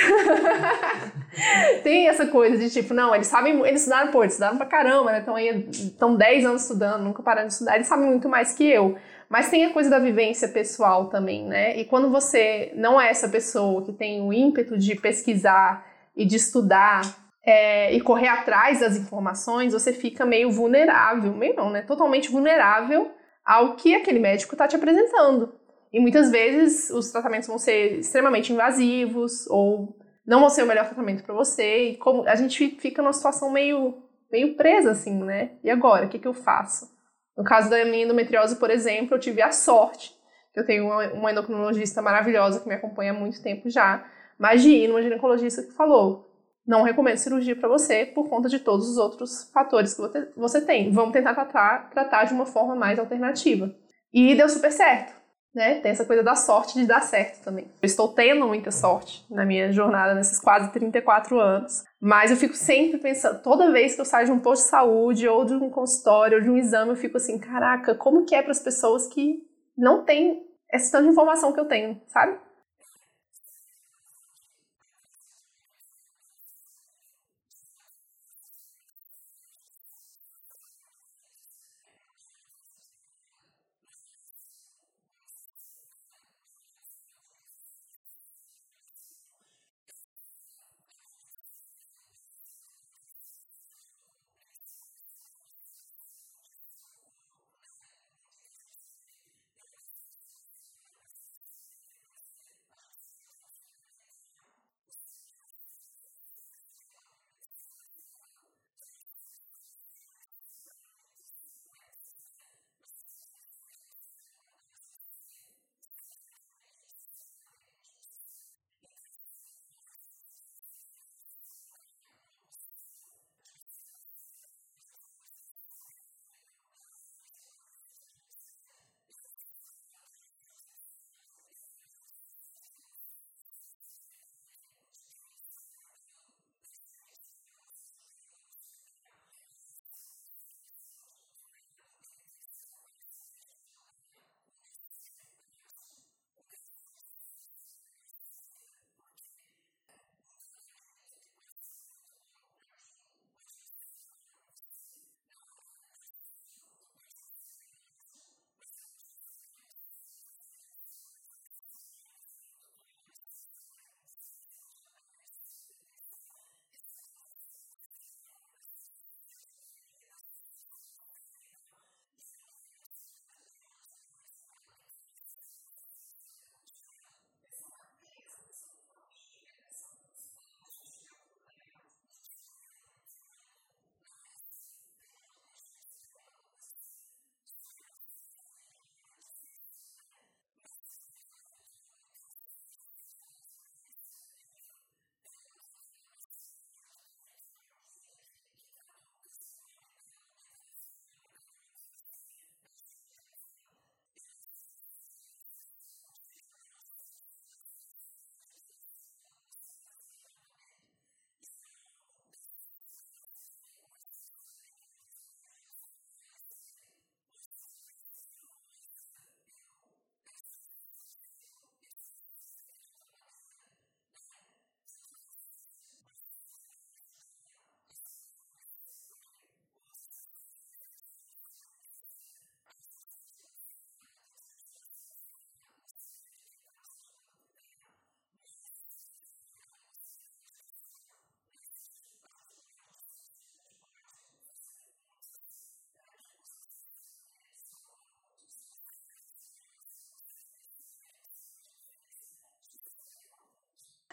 tem 1.83 2.07
essa 2.07 2.27
coisa 2.27 2.57
de 2.57 2.69
tipo, 2.69 2.93
não, 2.93 3.13
eles 3.15 3.25
sabem, 3.25 3.59
eles 3.65 3.81
estudaram, 3.81 4.11
pô, 4.11 4.21
eles 4.21 4.33
estudaram 4.33 4.57
pra 4.57 4.67
caramba, 4.67 5.11
né? 5.11 5.19
Estão 5.19 5.35
aí, 5.35 5.67
estão 5.71 6.15
10 6.15 6.45
anos 6.45 6.61
estudando, 6.61 7.03
nunca 7.03 7.23
pararam 7.23 7.47
de 7.47 7.53
estudar, 7.53 7.75
eles 7.75 7.87
sabem 7.87 8.05
muito 8.05 8.29
mais 8.29 8.53
que 8.53 8.69
eu. 8.69 8.95
Mas 9.27 9.49
tem 9.49 9.65
a 9.65 9.73
coisa 9.73 9.89
da 9.89 9.97
vivência 9.97 10.47
pessoal 10.47 11.07
também, 11.07 11.45
né? 11.45 11.75
E 11.77 11.85
quando 11.85 12.11
você 12.11 12.71
não 12.75 13.01
é 13.01 13.09
essa 13.09 13.27
pessoa 13.27 13.81
que 13.83 13.91
tem 13.91 14.21
o 14.21 14.31
ímpeto 14.31 14.77
de 14.77 14.95
pesquisar 14.95 15.90
e 16.15 16.25
de 16.25 16.35
estudar 16.35 17.01
é, 17.45 17.93
e 17.93 18.01
correr 18.01 18.27
atrás 18.27 18.79
das 18.79 18.95
informações, 18.95 19.73
você 19.73 19.93
fica 19.93 20.25
meio 20.25 20.51
vulnerável, 20.51 21.33
meio 21.33 21.55
não, 21.55 21.69
né? 21.69 21.81
Totalmente 21.81 22.29
vulnerável 22.29 23.11
ao 23.45 23.75
que 23.75 23.95
aquele 23.95 24.19
médico 24.19 24.53
está 24.53 24.67
te 24.67 24.75
apresentando. 24.75 25.53
E 25.91 25.99
muitas 25.99 26.29
vezes 26.29 26.89
os 26.89 27.11
tratamentos 27.11 27.47
vão 27.47 27.57
ser 27.57 27.99
extremamente 27.99 28.53
invasivos 28.53 29.47
ou 29.47 29.97
não 30.25 30.39
vão 30.39 30.49
ser 30.49 30.63
o 30.63 30.67
melhor 30.67 30.85
tratamento 30.85 31.23
para 31.23 31.33
você. 31.33 31.89
E 31.89 31.97
como 31.97 32.27
a 32.27 32.35
gente 32.35 32.77
fica 32.79 33.01
numa 33.01 33.13
situação 33.13 33.51
meio 33.51 34.03
meio 34.31 34.55
presa 34.55 34.91
assim, 34.91 35.21
né? 35.23 35.51
E 35.61 35.69
agora, 35.69 36.05
o 36.05 36.09
que, 36.09 36.17
que 36.17 36.27
eu 36.27 36.33
faço? 36.33 36.89
No 37.37 37.43
caso 37.43 37.69
da 37.69 37.83
minha 37.83 38.05
endometriose, 38.05 38.55
por 38.55 38.69
exemplo, 38.69 39.15
eu 39.15 39.19
tive 39.19 39.41
a 39.41 39.51
sorte 39.51 40.15
eu 40.55 40.65
tenho 40.65 40.85
uma, 40.85 41.07
uma 41.13 41.31
endocrinologista 41.31 42.01
maravilhosa 42.01 42.59
que 42.59 42.67
me 42.67 42.75
acompanha 42.75 43.11
há 43.11 43.15
muito 43.15 43.41
tempo 43.41 43.69
já, 43.69 44.05
mas 44.41 44.63
de 44.63 44.69
ir 44.69 44.87
numa 44.87 45.03
ginecologista 45.03 45.61
que 45.61 45.71
falou: 45.71 46.27
não 46.65 46.81
recomendo 46.81 47.17
cirurgia 47.17 47.55
para 47.55 47.69
você 47.69 48.07
por 48.07 48.27
conta 48.27 48.49
de 48.49 48.57
todos 48.57 48.89
os 48.89 48.97
outros 48.97 49.51
fatores 49.53 49.93
que 49.93 50.01
você 50.35 50.59
tem. 50.61 50.91
Vamos 50.91 51.13
tentar 51.13 51.35
tratar, 51.35 51.91
tratar 51.91 52.23
de 52.23 52.33
uma 52.33 52.47
forma 52.47 52.75
mais 52.75 52.97
alternativa. 52.97 53.71
E 54.11 54.33
deu 54.33 54.49
super 54.49 54.71
certo. 54.71 55.13
Né? 55.53 55.75
Tem 55.81 55.91
essa 55.91 56.05
coisa 56.05 56.23
da 56.23 56.33
sorte 56.33 56.79
de 56.79 56.87
dar 56.87 57.01
certo 57.01 57.43
também. 57.43 57.65
Eu 57.81 57.85
estou 57.85 58.07
tendo 58.07 58.47
muita 58.47 58.71
sorte 58.71 59.25
na 59.29 59.45
minha 59.45 59.71
jornada 59.71 60.15
nesses 60.15 60.39
quase 60.39 60.71
34 60.71 61.39
anos, 61.39 61.83
mas 62.01 62.31
eu 62.31 62.37
fico 62.37 62.55
sempre 62.55 62.97
pensando, 62.97 63.43
toda 63.43 63.71
vez 63.71 63.93
que 63.93 64.01
eu 64.01 64.05
saio 64.05 64.27
de 64.27 64.31
um 64.31 64.39
posto 64.39 64.63
de 64.63 64.69
saúde 64.69 65.27
ou 65.27 65.43
de 65.43 65.53
um 65.53 65.69
consultório 65.69 66.37
ou 66.37 66.43
de 66.43 66.49
um 66.49 66.57
exame, 66.57 66.91
eu 66.91 66.95
fico 66.95 67.17
assim, 67.17 67.37
caraca, 67.37 67.93
como 67.93 68.25
que 68.25 68.33
é 68.33 68.41
para 68.41 68.51
as 68.51 68.61
pessoas 68.61 69.07
que 69.07 69.39
não 69.77 70.05
têm 70.05 70.41
essa 70.71 70.97
tanta 70.97 71.11
informação 71.11 71.51
que 71.51 71.59
eu 71.59 71.65
tenho, 71.65 72.01
sabe? 72.07 72.39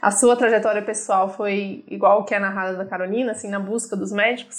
A 0.01 0.11
sua 0.11 0.37
trajetória 0.37 0.85
pessoal 0.85 1.29
foi 1.29 1.85
igual 1.89 2.25
que 2.25 2.35
é 2.35 2.39
narrada 2.39 2.77
da 2.77 2.87
Carolina, 2.87 3.33
assim, 3.33 3.49
na 3.49 3.59
busca 3.59 3.97
dos 3.97 4.13
médicos? 4.13 4.59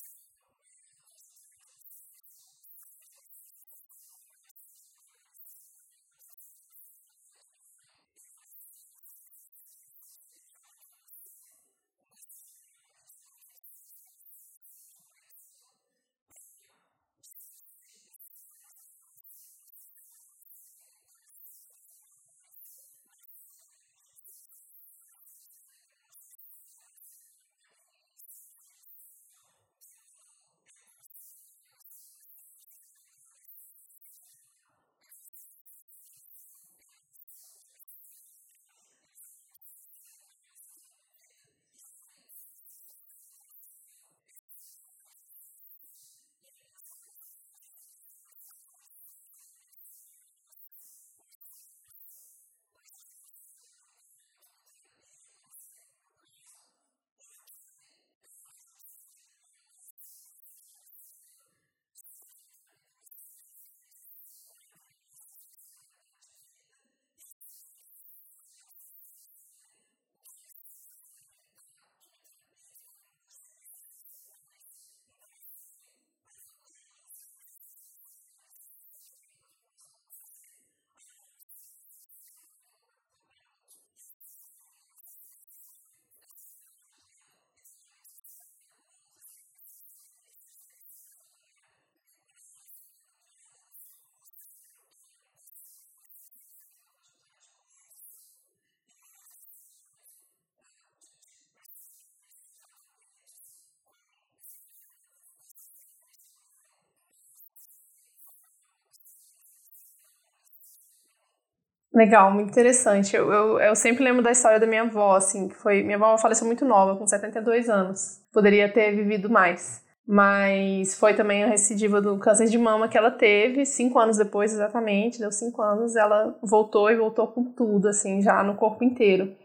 Legal, 111.99 112.31
muito 112.31 112.51
interessante. 112.51 113.13
Eu, 113.13 113.29
eu, 113.29 113.59
eu, 113.59 113.75
sempre 113.75 114.05
lembro 114.05 114.23
da 114.23 114.31
história 114.31 114.57
da 114.57 114.65
minha 114.65 114.83
avó, 114.83 115.17
assim, 115.17 115.49
que 115.49 115.55
foi. 115.55 115.83
Minha 115.83 115.97
avó 115.97 116.17
faleceu 116.17 116.47
muito 116.47 116.63
nova, 116.63 116.95
com 116.95 117.05
72 117.05 117.69
anos. 117.69 118.21
Poderia 118.31 118.71
ter 118.71 118.95
vivido 118.95 119.29
mais. 119.29 119.83
Mas 120.07 120.97
foi 120.97 121.13
também 121.13 121.43
a 121.43 121.47
recidiva 121.47 122.01
do 122.01 122.17
câncer 122.17 122.47
de 122.47 122.57
mama 122.57 122.87
que 122.87 122.97
ela 122.97 123.11
teve, 123.11 123.65
cinco 123.65 123.99
anos 123.99 124.15
depois, 124.17 124.53
exatamente, 124.53 125.19
deu 125.19 125.29
cinco 125.29 125.61
anos, 125.61 125.95
ela 125.97 126.39
voltou 126.41 126.89
e 126.89 126.95
voltou 126.95 127.27
com 127.27 127.43
tudo, 127.51 127.89
assim, 127.89 128.21
já 128.21 128.41
no 128.43 128.55
corpo 128.55 128.81
inteiro. 128.81 129.35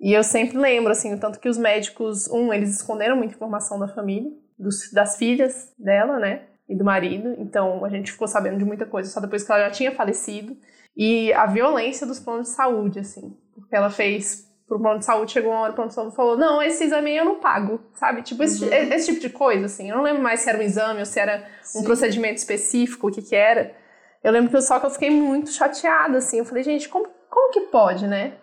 E 0.00 0.12
eu 0.12 0.24
sempre 0.24 0.58
lembro, 0.58 0.90
assim, 0.90 1.14
o 1.14 1.20
tanto 1.20 1.38
que 1.38 1.48
os 1.48 1.56
médicos, 1.56 2.28
um, 2.28 2.52
eles 2.52 2.74
esconderam 2.74 3.16
muita 3.16 3.34
informação 3.34 3.78
da 3.78 3.86
família, 3.86 4.30
dos, 4.58 4.92
das 4.92 5.16
filhas 5.16 5.72
dela, 5.78 6.18
né, 6.18 6.42
e 6.68 6.76
do 6.76 6.84
marido, 6.84 7.34
então 7.38 7.82
a 7.84 7.88
gente 7.88 8.12
ficou 8.12 8.28
sabendo 8.28 8.58
de 8.58 8.64
muita 8.64 8.84
coisa 8.84 9.08
só 9.08 9.20
depois 9.20 9.42
que 9.42 9.50
ela 9.50 9.64
já 9.64 9.70
tinha 9.70 9.92
falecido 9.92 10.54
e 11.02 11.32
a 11.32 11.46
violência 11.46 12.06
dos 12.06 12.20
planos 12.20 12.48
de 12.48 12.54
saúde, 12.54 12.98
assim. 12.98 13.34
Porque 13.54 13.74
ela 13.74 13.88
fez 13.88 14.46
pro 14.68 14.78
plano 14.78 14.98
de 14.98 15.06
saúde, 15.06 15.32
chegou 15.32 15.50
uma 15.50 15.62
hora 15.62 15.72
o 15.72 15.74
plano 15.74 15.88
de 15.88 15.94
saúde 15.94 16.14
falou, 16.14 16.36
não, 16.36 16.60
esse 16.60 16.84
exame 16.84 17.16
eu 17.16 17.24
não 17.24 17.40
pago, 17.40 17.80
sabe? 17.94 18.20
Tipo, 18.20 18.42
esse, 18.42 18.62
uhum. 18.62 18.70
esse, 18.70 19.06
tipo 19.06 19.18
de 19.18 19.30
coisa, 19.30 19.64
assim. 19.64 19.88
Eu 19.88 19.96
não 19.96 20.04
lembro 20.04 20.22
mais 20.22 20.40
se 20.40 20.50
era 20.50 20.58
um 20.58 20.62
exame 20.62 20.98
ou 20.98 21.06
se 21.06 21.18
era 21.18 21.48
Sim. 21.62 21.78
um 21.80 21.84
procedimento 21.84 22.36
específico, 22.36 23.08
o 23.08 23.10
que 23.10 23.22
que 23.22 23.34
era. 23.34 23.74
Eu 24.22 24.30
lembro 24.30 24.50
que 24.50 24.60
só 24.60 24.78
que 24.78 24.84
eu 24.84 24.90
fiquei 24.90 25.08
muito 25.08 25.50
chateada, 25.50 26.18
assim. 26.18 26.38
Eu 26.38 26.44
falei, 26.44 26.62
gente, 26.62 26.86
como, 26.86 27.08
como 27.30 27.50
que 27.50 27.62
pode, 27.62 28.06
né? 28.06 28.34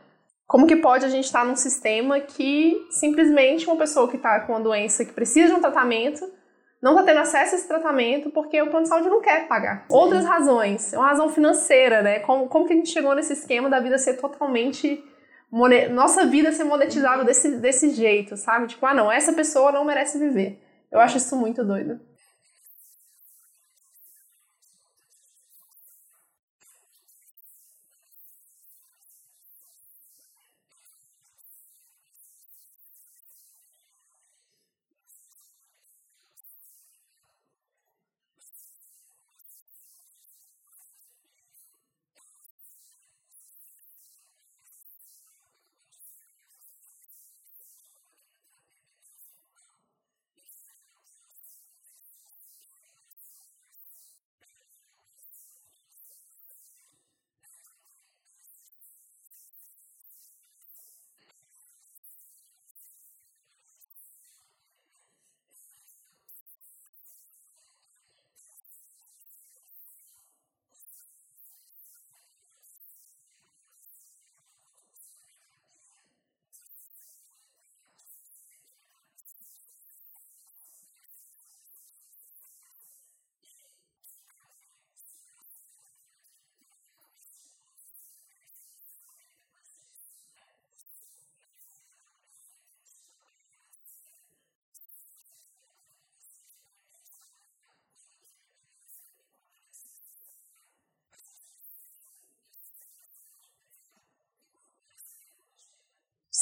Como 0.47 0.65
que 0.65 0.77
pode 0.77 1.05
a 1.05 1.09
gente 1.09 1.25
estar 1.25 1.41
tá 1.41 1.45
num 1.45 1.55
sistema 1.55 2.19
que 2.19 2.87
simplesmente 2.89 3.67
uma 3.67 3.77
pessoa 3.77 4.07
que 4.07 4.17
está 4.17 4.39
com 4.39 4.53
uma 4.53 4.61
doença 4.61 5.05
que 5.05 5.13
precisa 5.13 5.53
de 5.53 5.53
um 5.53 5.61
tratamento 5.61 6.27
não 6.81 6.91
está 6.91 7.03
tendo 7.03 7.19
acesso 7.19 7.55
a 7.55 7.57
esse 7.57 7.67
tratamento 7.67 8.29
porque 8.29 8.61
o 8.61 8.69
plano 8.69 8.83
de 8.83 8.89
saúde 8.89 9.09
não 9.09 9.21
quer 9.21 9.47
pagar. 9.47 9.85
Sim. 9.87 9.95
Outras 9.95 10.25
razões, 10.25 10.93
é 10.93 10.97
uma 10.97 11.07
razão 11.07 11.29
financeira, 11.29 12.01
né? 12.01 12.19
Como, 12.19 12.47
como 12.47 12.65
que 12.65 12.73
a 12.73 12.75
gente 12.75 12.89
chegou 12.89 13.15
nesse 13.15 13.33
esquema 13.33 13.69
da 13.69 13.79
vida 13.79 13.97
ser 13.97 14.13
totalmente. 14.13 15.03
Nossa 15.91 16.25
vida 16.25 16.51
ser 16.51 16.65
monetizada 16.65 17.23
desse, 17.23 17.57
desse 17.57 17.91
jeito, 17.91 18.35
sabe? 18.35 18.67
Tipo, 18.67 18.85
ah, 18.85 18.93
não, 18.93 19.11
essa 19.11 19.31
pessoa 19.31 19.71
não 19.71 19.85
merece 19.85 20.19
viver. 20.19 20.61
Eu 20.91 20.99
acho 20.99 21.17
isso 21.17 21.35
muito 21.35 21.63
doido. 21.63 21.99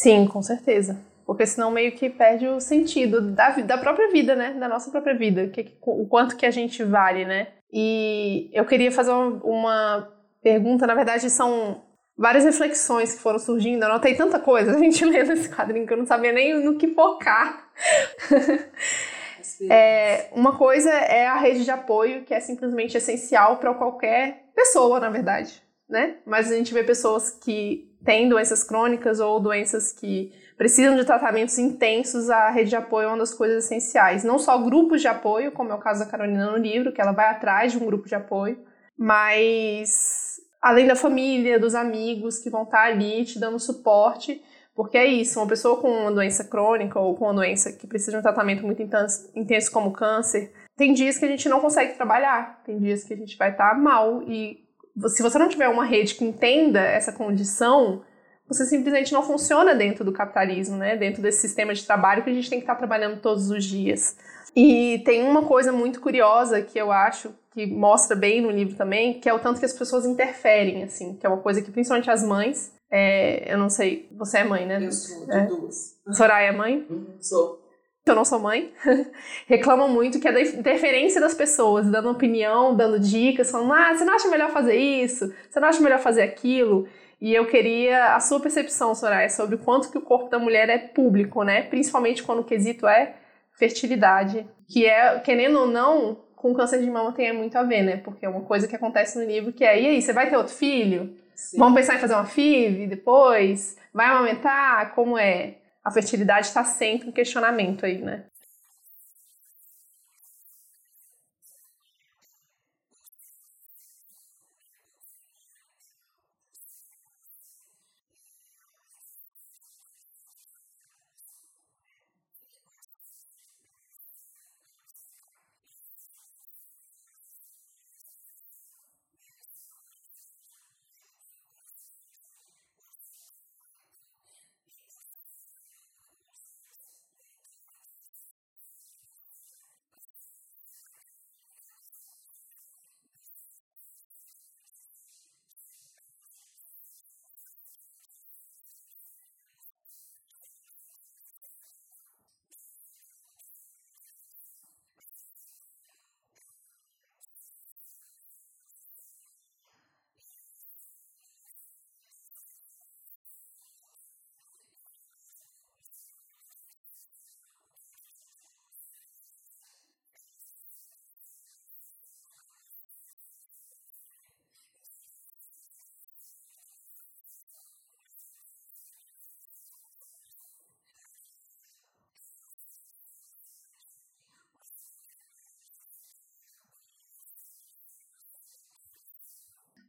Sim, 0.05 0.27
com 0.27 0.39
certeza. 0.39 1.01
Porque 1.25 1.47
senão 1.47 1.71
meio 1.71 1.93
que 1.93 2.11
perde 2.11 2.47
o 2.47 2.59
sentido 2.59 3.19
da, 3.19 3.49
da 3.49 3.75
própria 3.75 4.11
vida, 4.11 4.35
né? 4.35 4.53
Da 4.53 4.67
nossa 4.67 4.91
própria 4.91 5.15
vida. 5.15 5.47
Que, 5.47 5.75
o 5.81 6.05
quanto 6.05 6.37
que 6.37 6.45
a 6.45 6.51
gente 6.51 6.83
vale, 6.83 7.25
né? 7.25 7.47
E 7.73 8.51
eu 8.53 8.65
queria 8.65 8.91
fazer 8.91 9.09
uma, 9.09 9.41
uma 9.43 10.13
pergunta, 10.43 10.85
na 10.85 10.93
verdade 10.93 11.27
são 11.31 11.81
várias 12.15 12.45
reflexões 12.45 13.15
que 13.15 13.19
foram 13.19 13.39
surgindo. 13.39 13.81
Eu 13.81 13.89
anotei 13.89 14.13
tanta 14.13 14.39
coisa 14.39 14.73
a 14.77 14.77
gente 14.77 15.03
lendo 15.03 15.33
esse 15.33 15.49
quadrinho 15.49 15.87
que 15.87 15.93
eu 15.93 15.97
não 15.97 16.05
sabia 16.05 16.31
nem 16.31 16.53
no 16.63 16.77
que 16.77 16.89
focar. 16.89 17.67
é, 19.67 20.29
uma 20.33 20.55
coisa 20.55 20.91
é 20.91 21.25
a 21.25 21.37
rede 21.37 21.63
de 21.63 21.71
apoio, 21.71 22.21
que 22.21 22.33
é 22.35 22.39
simplesmente 22.39 22.95
essencial 22.95 23.57
para 23.57 23.73
qualquer 23.73 24.43
pessoa, 24.53 24.99
na 24.99 25.09
verdade. 25.09 25.64
Né? 25.87 26.17
Mas 26.25 26.51
a 26.51 26.55
gente 26.55 26.73
vê 26.73 26.83
pessoas 26.83 27.29
que 27.29 27.91
têm 28.03 28.27
doenças 28.27 28.63
crônicas 28.63 29.19
ou 29.19 29.39
doenças 29.39 29.91
que 29.91 30.31
precisam 30.57 30.95
de 30.95 31.05
tratamentos 31.05 31.57
intensos, 31.57 32.29
a 32.29 32.49
rede 32.49 32.69
de 32.69 32.75
apoio 32.75 33.05
é 33.05 33.07
uma 33.09 33.17
das 33.17 33.33
coisas 33.33 33.65
essenciais. 33.65 34.23
Não 34.23 34.39
só 34.39 34.57
grupos 34.57 35.01
de 35.01 35.07
apoio, 35.07 35.51
como 35.51 35.71
é 35.71 35.75
o 35.75 35.79
caso 35.79 35.99
da 35.99 36.09
Carolina 36.09 36.51
no 36.51 36.57
livro, 36.57 36.93
que 36.93 37.01
ela 37.01 37.11
vai 37.11 37.27
atrás 37.27 37.71
de 37.71 37.77
um 37.77 37.85
grupo 37.85 38.07
de 38.07 38.15
apoio, 38.15 38.57
mas 38.97 40.39
além 40.61 40.87
da 40.87 40.95
família, 40.95 41.59
dos 41.59 41.75
amigos 41.75 42.39
que 42.39 42.49
vão 42.49 42.63
estar 42.63 42.85
ali 42.85 43.25
te 43.25 43.39
dando 43.39 43.59
suporte, 43.59 44.41
porque 44.73 44.97
é 44.97 45.05
isso, 45.05 45.39
uma 45.39 45.47
pessoa 45.47 45.79
com 45.79 45.89
uma 45.89 46.11
doença 46.11 46.43
crônica 46.43 46.99
ou 46.99 47.15
com 47.15 47.25
uma 47.25 47.33
doença 47.33 47.71
que 47.71 47.87
precisa 47.87 48.11
de 48.11 48.17
um 48.17 48.21
tratamento 48.21 48.65
muito 48.65 48.81
intenso, 48.81 49.31
intenso 49.35 49.71
como 49.71 49.93
câncer, 49.93 50.51
tem 50.75 50.93
dias 50.93 51.17
que 51.17 51.25
a 51.25 51.27
gente 51.27 51.47
não 51.47 51.61
consegue 51.61 51.93
trabalhar, 51.93 52.61
tem 52.65 52.77
dias 52.77 53.03
que 53.03 53.13
a 53.13 53.17
gente 53.17 53.37
vai 53.37 53.51
estar 53.51 53.77
mal 53.77 54.21
e 54.23 54.64
se 55.07 55.21
você 55.21 55.37
não 55.37 55.49
tiver 55.49 55.67
uma 55.67 55.85
rede 55.85 56.15
que 56.15 56.23
entenda 56.23 56.79
essa 56.79 57.11
condição, 57.11 58.01
você 58.47 58.65
simplesmente 58.65 59.11
não 59.13 59.23
funciona 59.23 59.75
dentro 59.75 60.05
do 60.05 60.11
capitalismo, 60.11 60.77
né? 60.77 60.95
Dentro 60.95 61.21
desse 61.21 61.41
sistema 61.41 61.73
de 61.73 61.85
trabalho 61.85 62.23
que 62.23 62.29
a 62.29 62.33
gente 62.33 62.49
tem 62.49 62.59
que 62.59 62.63
estar 62.63 62.75
trabalhando 62.75 63.19
todos 63.19 63.49
os 63.49 63.63
dias. 63.63 64.15
E 64.55 65.01
tem 65.03 65.23
uma 65.23 65.43
coisa 65.43 65.71
muito 65.71 65.99
curiosa 65.99 66.61
que 66.61 66.79
eu 66.79 66.91
acho 66.91 67.33
que 67.51 67.65
mostra 67.65 68.15
bem 68.15 68.41
no 68.41 68.51
livro 68.51 68.75
também, 68.75 69.19
que 69.19 69.27
é 69.27 69.33
o 69.33 69.39
tanto 69.39 69.59
que 69.59 69.65
as 69.65 69.73
pessoas 69.73 70.05
interferem, 70.05 70.83
assim, 70.83 71.15
que 71.15 71.25
é 71.25 71.29
uma 71.29 71.41
coisa 71.41 71.61
que 71.61 71.71
principalmente 71.71 72.09
as 72.11 72.23
mães, 72.23 72.73
é, 72.91 73.51
eu 73.53 73.57
não 73.57 73.69
sei, 73.69 74.09
você 74.11 74.39
é 74.39 74.43
mãe, 74.43 74.65
né? 74.65 74.85
Eu 74.85 74.91
sou, 74.91 75.25
de 75.25 75.31
é. 75.31 75.45
duas. 75.45 75.97
Soraya 76.11 76.49
é 76.49 76.51
mãe? 76.51 76.85
Uhum, 76.89 77.15
sou 77.19 77.64
eu 78.11 78.15
não 78.15 78.23
sou 78.23 78.39
mãe, 78.39 78.71
reclamam 79.47 79.89
muito 79.89 80.19
que 80.19 80.27
é 80.27 80.31
da 80.31 80.39
interferência 80.39 81.19
das 81.19 81.33
pessoas, 81.33 81.89
dando 81.89 82.11
opinião, 82.11 82.75
dando 82.75 82.99
dicas, 82.99 83.49
falando, 83.49 83.73
ah, 83.73 83.95
você 83.95 84.05
não 84.05 84.13
acha 84.13 84.29
melhor 84.29 84.51
fazer 84.51 84.75
isso? 84.75 85.33
Você 85.49 85.59
não 85.59 85.67
acha 85.67 85.81
melhor 85.81 85.99
fazer 85.99 86.21
aquilo? 86.21 86.87
E 87.19 87.33
eu 87.33 87.47
queria 87.47 88.13
a 88.13 88.19
sua 88.19 88.39
percepção, 88.39 88.93
Soraya, 88.93 89.29
sobre 89.29 89.55
o 89.55 89.57
quanto 89.57 89.89
que 89.89 89.97
o 89.97 90.01
corpo 90.01 90.29
da 90.29 90.37
mulher 90.37 90.69
é 90.69 90.77
público, 90.77 91.41
né? 91.41 91.63
Principalmente 91.63 92.21
quando 92.21 92.39
o 92.39 92.43
quesito 92.43 92.87
é 92.87 93.15
fertilidade, 93.53 94.45
que 94.67 94.85
é, 94.85 95.17
querendo 95.21 95.61
ou 95.61 95.67
não, 95.67 96.19
com 96.35 96.53
câncer 96.53 96.81
de 96.81 96.91
mama 96.91 97.11
tem 97.11 97.33
muito 97.33 97.57
a 97.57 97.63
ver, 97.63 97.81
né? 97.81 97.97
Porque 97.97 98.23
é 98.23 98.29
uma 98.29 98.41
coisa 98.41 98.67
que 98.67 98.75
acontece 98.75 99.17
no 99.17 99.25
livro 99.25 99.51
que 99.51 99.63
é, 99.63 99.81
e 99.81 99.87
aí, 99.87 100.01
você 100.01 100.13
vai 100.13 100.29
ter 100.29 100.37
outro 100.37 100.53
filho? 100.53 101.15
Sim. 101.33 101.57
Vamos 101.57 101.75
pensar 101.75 101.95
em 101.95 101.99
fazer 101.99 102.13
uma 102.13 102.25
FIV 102.25 102.85
depois? 102.85 103.75
Vai 103.91 104.05
amamentar? 104.05 104.93
Como 104.93 105.17
é? 105.17 105.55
A 105.85 105.91
fertilidade 105.91 106.47
está 106.47 106.65
sempre 106.65 107.09
em 107.09 107.11
questionamento 107.11 107.85
aí, 107.85 108.01
né? 108.01 108.25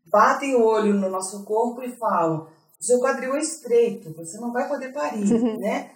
Batem 0.07 0.55
o 0.55 0.65
olho 0.65 0.95
no 0.95 1.11
nosso 1.11 1.45
corpo 1.45 1.83
e 1.83 1.97
falam: 1.97 2.47
seu 2.81 3.01
quadril 3.01 3.35
é 3.35 3.41
estreito, 3.41 4.13
você 4.15 4.39
não 4.39 4.53
vai 4.53 4.69
poder 4.69 4.93
parir, 4.93 5.27
né? 5.59 5.91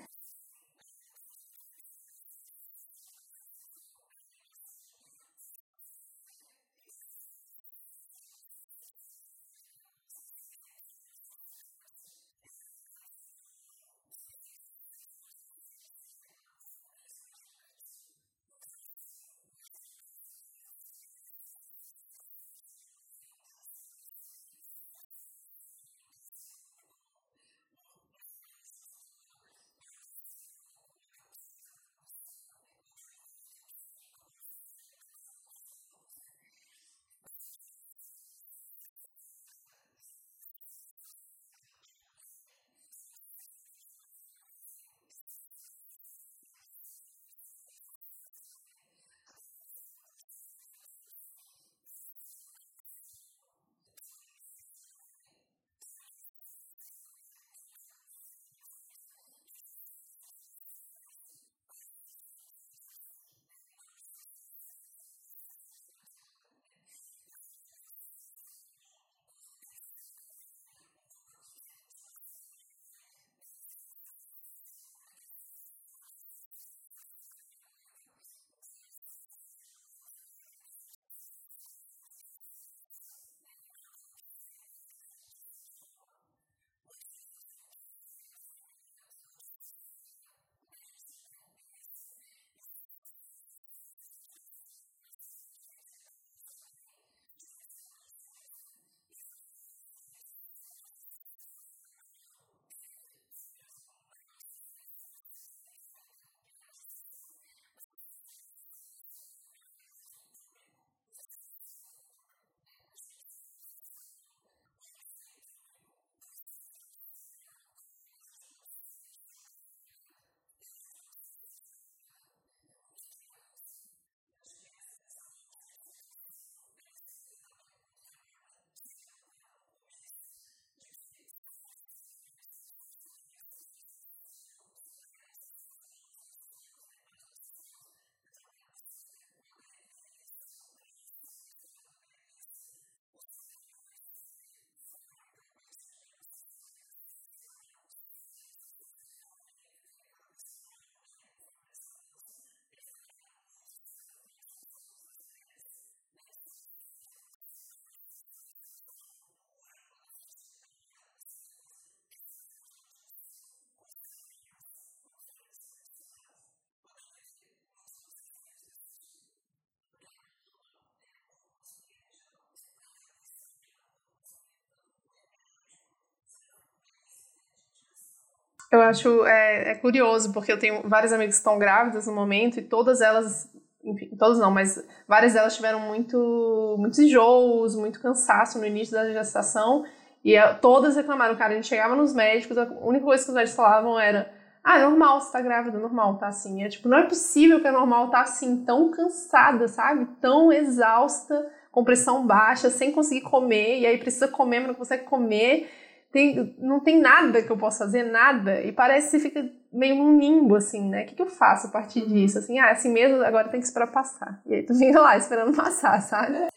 Eu 178.70 178.80
acho 178.82 179.26
é, 179.26 179.72
é, 179.72 179.74
curioso, 179.74 180.32
porque 180.32 180.52
eu 180.52 180.58
tenho 180.58 180.88
várias 180.88 181.12
amigas 181.12 181.34
que 181.34 181.40
estão 181.40 181.58
grávidas 181.58 182.06
no 182.06 182.14
momento 182.14 182.60
e 182.60 182.62
todas 182.62 183.00
elas, 183.00 183.52
enfim, 183.84 184.14
todas 184.16 184.38
não, 184.38 184.50
mas 184.50 184.80
várias 185.08 185.32
delas 185.34 185.56
tiveram 185.56 185.80
muito, 185.80 186.76
muitos 186.78 186.98
enjoos, 187.00 187.74
muito 187.74 188.00
cansaço 188.00 188.58
no 188.58 188.66
início 188.66 188.94
da 188.94 189.12
gestação 189.12 189.84
e 190.24 190.36
é, 190.36 190.54
todas 190.54 190.96
reclamaram, 190.96 191.34
cara, 191.36 191.52
a 191.52 191.56
gente 191.56 191.66
chegava 191.66 191.96
nos 191.96 192.14
médicos, 192.14 192.56
a 192.56 192.64
única 192.80 193.04
coisa 193.04 193.24
que 193.24 193.30
os 193.30 193.34
médicos 193.34 193.56
falavam 193.56 193.98
era 193.98 194.30
ah, 194.62 194.78
é 194.78 194.82
normal, 194.82 195.20
você 195.20 195.32
tá 195.32 195.40
grávida, 195.40 195.78
é 195.78 195.80
normal, 195.80 196.18
tá 196.18 196.28
assim. 196.28 196.62
É 196.62 196.68
tipo, 196.68 196.86
não 196.86 196.98
é 196.98 197.06
possível 197.06 197.60
que 197.60 197.66
é 197.66 197.72
normal 197.72 198.10
tá 198.10 198.20
assim, 198.20 198.62
tão 198.64 198.90
cansada, 198.90 199.66
sabe? 199.66 200.06
Tão 200.20 200.52
exausta, 200.52 201.50
com 201.72 201.82
pressão 201.82 202.26
baixa, 202.26 202.68
sem 202.68 202.92
conseguir 202.92 203.22
comer, 203.22 203.80
e 203.80 203.86
aí 203.86 203.96
precisa 203.96 204.28
comer, 204.28 204.60
mas 204.60 204.68
não 204.68 204.74
consegue 204.74 205.04
comer 205.04 205.70
tem, 206.12 206.54
não 206.58 206.80
tem 206.80 207.00
nada 207.00 207.42
que 207.42 207.50
eu 207.50 207.56
possa 207.56 207.84
fazer, 207.84 208.04
nada, 208.04 208.60
e 208.62 208.72
parece 208.72 209.16
que 209.16 209.22
fica 209.22 209.48
meio 209.72 209.94
num 209.94 210.18
limbo, 210.18 210.56
assim, 210.56 210.88
né? 210.88 211.04
O 211.04 211.06
que, 211.06 211.14
que 211.14 211.22
eu 211.22 211.26
faço 211.26 211.68
a 211.68 211.70
partir 211.70 212.06
disso? 212.08 212.38
Assim, 212.38 212.58
ah, 212.58 212.70
assim 212.70 212.92
mesmo, 212.92 213.22
agora 213.22 213.48
tem 213.48 213.60
que 213.60 213.66
esperar 213.66 213.86
passar. 213.86 214.40
E 214.44 214.54
aí 214.54 214.62
tu 214.64 214.74
fica 214.74 215.00
lá 215.00 215.16
esperando 215.16 215.54
passar, 215.56 216.00
sabe? 216.00 216.49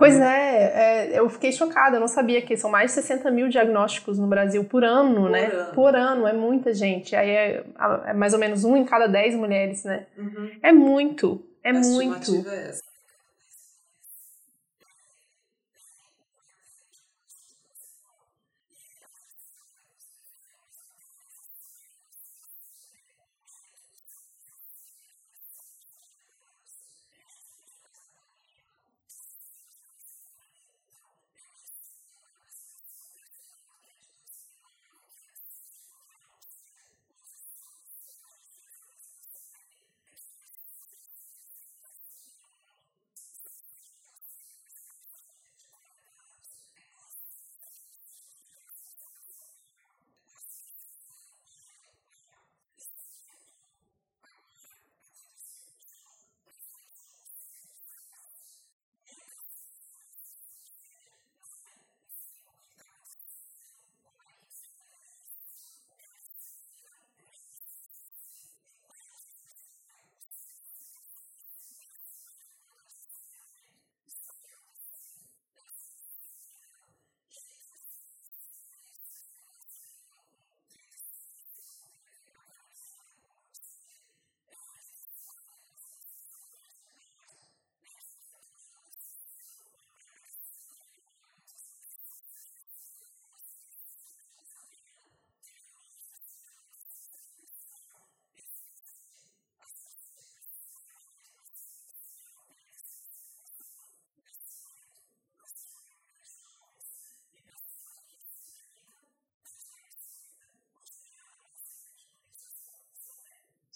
Pois 0.00 0.18
é, 0.18 1.10
é, 1.12 1.18
eu 1.20 1.28
fiquei 1.28 1.52
chocada, 1.52 1.96
eu 1.96 2.00
não 2.00 2.08
sabia 2.08 2.40
que 2.40 2.56
são 2.56 2.70
mais 2.70 2.90
de 2.90 2.94
60 3.02 3.30
mil 3.30 3.50
diagnósticos 3.50 4.18
no 4.18 4.26
Brasil 4.26 4.64
por 4.64 4.82
ano, 4.82 5.22
Por 5.22 5.30
né? 5.30 5.44
ano. 5.44 5.74
Por 5.74 5.94
ano, 5.94 6.26
é 6.26 6.32
muita 6.32 6.72
gente. 6.72 7.14
Aí 7.14 7.28
é, 7.28 7.64
é 8.06 8.14
mais 8.14 8.32
ou 8.32 8.38
menos 8.38 8.64
um 8.64 8.78
em 8.78 8.84
cada 8.86 9.06
dez 9.06 9.34
mulheres, 9.34 9.84
né? 9.84 10.06
Uhum. 10.16 10.50
É 10.62 10.72
muito, 10.72 11.44
é 11.62 11.68
A 11.68 11.74
muito. 11.74 12.48
é 12.48 12.68
essa. 12.70 12.89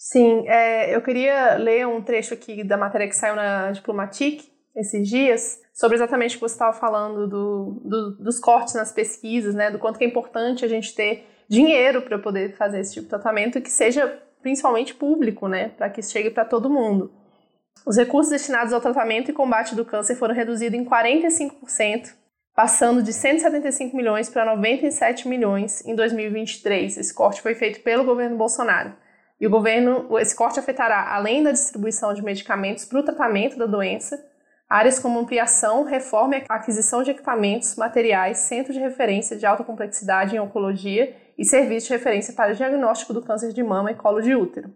Sim, 0.07 0.47
é, 0.47 0.95
eu 0.95 1.01
queria 1.01 1.55
ler 1.55 1.87
um 1.87 1.99
trecho 1.99 2.35
aqui 2.35 2.63
da 2.63 2.77
matéria 2.77 3.07
que 3.07 3.15
saiu 3.15 3.35
na 3.35 3.71
Diplomatique 3.71 4.53
esses 4.75 5.09
dias, 5.09 5.59
sobre 5.73 5.97
exatamente 5.97 6.35
o 6.35 6.39
que 6.39 6.41
você 6.47 6.53
estava 6.53 6.73
falando 6.77 7.27
do, 7.27 7.81
do- 7.83 8.11
dos 8.17 8.39
cortes 8.39 8.75
nas 8.75 8.91
pesquisas, 8.91 9.55
né, 9.55 9.71
do 9.71 9.79
quanto 9.79 9.99
é 9.99 10.05
importante 10.05 10.63
a 10.63 10.67
gente 10.67 10.93
ter 10.93 11.25
dinheiro 11.49 12.03
para 12.03 12.19
poder 12.19 12.55
fazer 12.55 12.81
esse 12.81 12.93
tipo 12.93 13.05
de 13.05 13.09
tratamento 13.09 13.59
que 13.59 13.71
seja 13.71 14.21
principalmente 14.43 14.93
público, 14.93 15.47
né, 15.47 15.69
para 15.69 15.89
que 15.89 16.03
chegue 16.03 16.29
para 16.29 16.45
todo 16.45 16.69
mundo. 16.69 17.11
Os 17.83 17.97
recursos 17.97 18.31
destinados 18.31 18.73
ao 18.73 18.81
tratamento 18.81 19.31
e 19.31 19.33
combate 19.33 19.73
do 19.73 19.83
câncer 19.83 20.15
foram 20.17 20.35
reduzidos 20.35 20.77
em 20.79 20.85
45%, 20.85 22.13
passando 22.55 23.01
de 23.01 23.11
175 23.11 23.97
milhões 23.97 24.29
para 24.29 24.45
97 24.45 25.27
milhões 25.27 25.83
em 25.83 25.95
2023. 25.95 26.95
Esse 26.95 27.11
corte 27.11 27.41
foi 27.41 27.55
feito 27.55 27.81
pelo 27.81 28.03
governo 28.03 28.37
Bolsonaro. 28.37 28.93
E 29.39 29.45
o 29.45 29.49
governo, 29.49 30.17
esse 30.19 30.35
corte 30.35 30.59
afetará, 30.59 31.13
além 31.13 31.43
da 31.43 31.51
distribuição 31.51 32.13
de 32.13 32.23
medicamentos 32.23 32.85
para 32.85 32.99
o 32.99 33.03
tratamento 33.03 33.57
da 33.57 33.65
doença, 33.65 34.23
áreas 34.69 34.97
como 34.97 35.19
ampliação, 35.19 35.83
reforma 35.83 36.37
e 36.37 36.43
aquisição 36.47 37.03
de 37.03 37.11
equipamentos, 37.11 37.75
materiais, 37.75 38.39
centro 38.39 38.73
de 38.73 38.79
referência 38.79 39.37
de 39.37 39.45
alta 39.45 39.63
complexidade 39.63 40.35
em 40.35 40.39
oncologia 40.39 41.15
e 41.37 41.43
serviço 41.43 41.87
de 41.87 41.93
referência 41.93 42.33
para 42.33 42.53
diagnóstico 42.53 43.13
do 43.13 43.21
câncer 43.21 43.51
de 43.51 43.61
mama 43.61 43.91
e 43.91 43.95
colo 43.95 44.21
de 44.21 44.35
útero. 44.35 44.73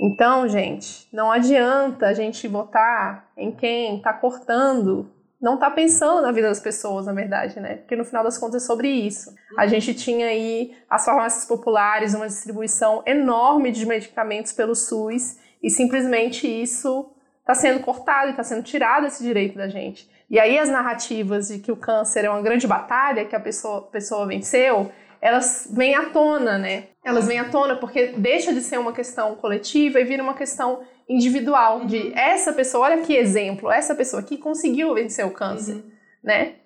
Então, 0.00 0.48
gente, 0.48 1.08
não 1.12 1.30
adianta 1.30 2.06
a 2.06 2.12
gente 2.12 2.46
votar 2.46 3.28
em 3.36 3.50
quem 3.50 3.96
está 3.96 4.12
cortando, 4.12 5.10
não 5.40 5.54
está 5.54 5.70
pensando 5.70 6.20
na 6.20 6.32
vida 6.32 6.48
das 6.48 6.60
pessoas, 6.60 7.06
na 7.06 7.12
verdade, 7.12 7.60
né? 7.60 7.76
Porque 7.76 7.94
no 7.94 8.04
final 8.04 8.24
das 8.24 8.36
contas 8.36 8.62
é 8.62 8.66
sobre 8.66 8.88
isso. 8.88 9.34
A 9.56 9.66
gente 9.66 9.94
tinha 9.94 10.26
aí 10.26 10.76
as 10.90 11.04
farmácias 11.04 11.44
populares, 11.44 12.14
uma 12.14 12.26
distribuição 12.26 13.02
enorme 13.06 13.70
de 13.70 13.86
medicamentos 13.86 14.52
pelo 14.52 14.74
SUS, 14.74 15.38
e 15.62 15.70
simplesmente 15.70 16.46
isso 16.46 17.10
está 17.40 17.54
sendo 17.54 17.80
cortado 17.80 18.28
e 18.28 18.30
está 18.30 18.42
sendo 18.42 18.62
tirado 18.62 19.06
esse 19.06 19.22
direito 19.22 19.56
da 19.56 19.68
gente. 19.68 20.10
E 20.28 20.38
aí 20.38 20.58
as 20.58 20.68
narrativas 20.68 21.48
de 21.48 21.58
que 21.60 21.72
o 21.72 21.76
câncer 21.76 22.24
é 22.24 22.30
uma 22.30 22.42
grande 22.42 22.66
batalha, 22.66 23.24
que 23.24 23.34
a 23.34 23.40
pessoa, 23.40 23.82
pessoa 23.82 24.26
venceu, 24.26 24.92
elas 25.20 25.68
vêm 25.70 25.94
à 25.94 26.10
tona, 26.10 26.58
né? 26.58 26.88
Elas 27.04 27.26
vêm 27.26 27.38
à 27.38 27.48
tona 27.48 27.76
porque 27.76 28.08
deixa 28.08 28.52
de 28.52 28.60
ser 28.60 28.78
uma 28.78 28.92
questão 28.92 29.34
coletiva 29.36 30.00
e 30.00 30.04
vira 30.04 30.22
uma 30.22 30.34
questão 30.34 30.80
individual 31.08 31.86
de 31.86 32.12
essa 32.12 32.52
pessoa, 32.52 32.84
olha 32.84 33.02
que 33.02 33.14
exemplo, 33.14 33.70
essa 33.70 33.94
pessoa 33.94 34.20
aqui 34.20 34.36
conseguiu 34.36 34.94
vencer 34.94 35.24
o 35.24 35.30
câncer, 35.30 35.82
né? 36.22 36.56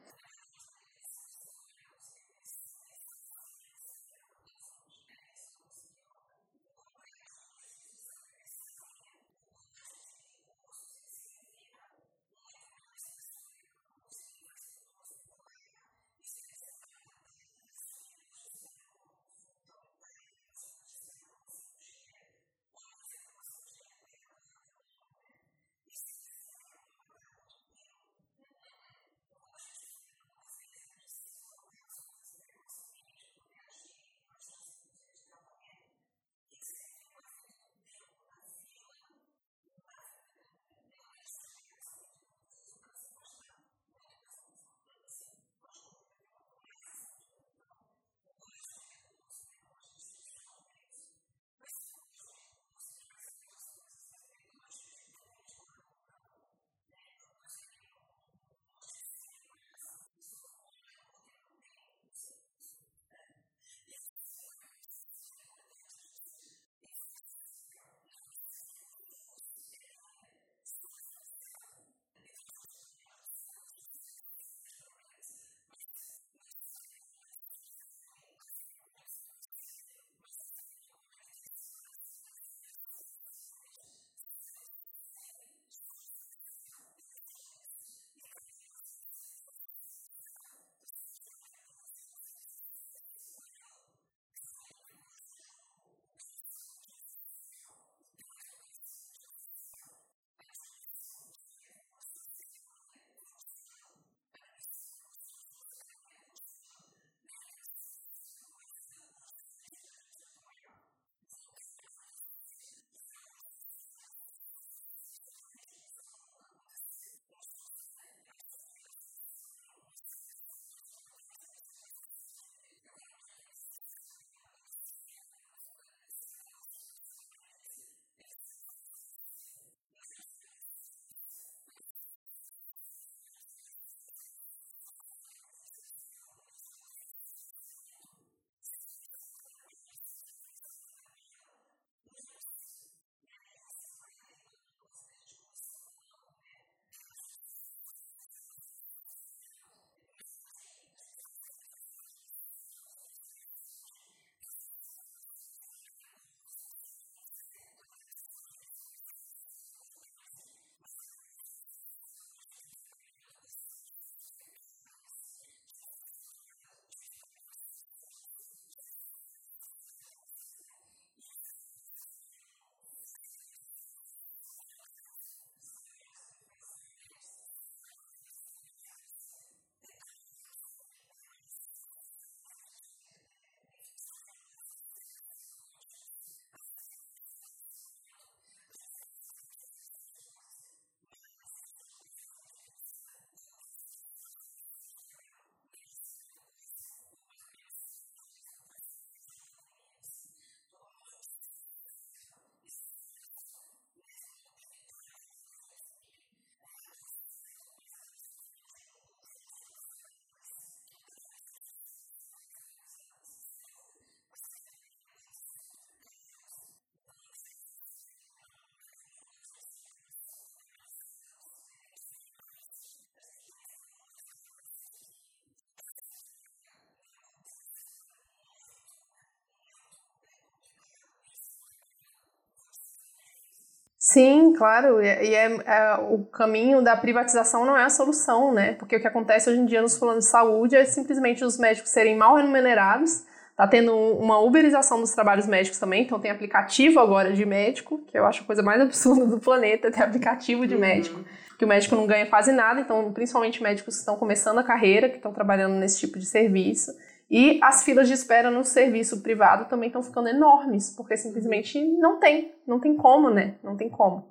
Sim, 234.12 234.52
claro, 234.52 235.02
e 235.02 235.06
é, 235.06 235.46
é, 235.46 235.94
o 236.10 236.18
caminho 236.26 236.82
da 236.82 236.94
privatização 236.94 237.64
não 237.64 237.74
é 237.74 237.84
a 237.84 237.88
solução, 237.88 238.52
né? 238.52 238.74
Porque 238.74 238.96
o 238.96 239.00
que 239.00 239.06
acontece 239.06 239.48
hoje 239.48 239.58
em 239.58 239.64
dia 239.64 239.80
nos 239.80 239.96
planos 239.96 240.24
de 240.24 240.30
saúde 240.30 240.76
é 240.76 240.84
simplesmente 240.84 241.42
os 241.42 241.56
médicos 241.56 241.90
serem 241.90 242.14
mal 242.14 242.36
remunerados, 242.36 243.24
tá 243.56 243.66
tendo 243.66 243.96
uma 243.96 244.38
uberização 244.38 245.00
dos 245.00 245.12
trabalhos 245.12 245.46
médicos 245.46 245.78
também, 245.78 246.02
então 246.02 246.20
tem 246.20 246.30
aplicativo 246.30 247.00
agora 247.00 247.32
de 247.32 247.46
médico, 247.46 248.02
que 248.06 248.18
eu 248.18 248.26
acho 248.26 248.42
a 248.42 248.46
coisa 248.46 248.62
mais 248.62 248.82
absurda 248.82 249.24
do 249.24 249.40
planeta, 249.40 249.90
ter 249.90 250.02
aplicativo 250.02 250.66
de 250.66 250.74
uhum. 250.74 250.80
médico, 250.80 251.24
que 251.58 251.64
o 251.64 251.68
médico 251.68 251.96
não 251.96 252.06
ganha 252.06 252.26
quase 252.26 252.52
nada, 252.52 252.80
então 252.80 253.10
principalmente 253.12 253.62
médicos 253.62 253.94
que 253.94 254.00
estão 254.00 254.16
começando 254.16 254.58
a 254.58 254.62
carreira, 254.62 255.08
que 255.08 255.16
estão 255.16 255.32
trabalhando 255.32 255.76
nesse 255.76 255.98
tipo 256.00 256.18
de 256.18 256.26
serviço. 256.26 256.92
E 257.32 257.58
as 257.62 257.82
filas 257.82 258.08
de 258.08 258.12
espera 258.12 258.50
no 258.50 258.62
serviço 258.62 259.22
privado 259.22 259.64
também 259.64 259.86
estão 259.86 260.02
ficando 260.02 260.28
enormes, 260.28 260.90
porque 260.94 261.16
simplesmente 261.16 261.82
não 261.82 262.20
tem, 262.20 262.54
não 262.66 262.78
tem 262.78 262.94
como, 262.94 263.30
né? 263.30 263.54
Não 263.64 263.74
tem 263.74 263.88
como. 263.88 264.28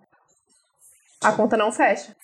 A 1.24 1.32
conta 1.32 1.58
não 1.58 1.72
fecha. 1.72 2.16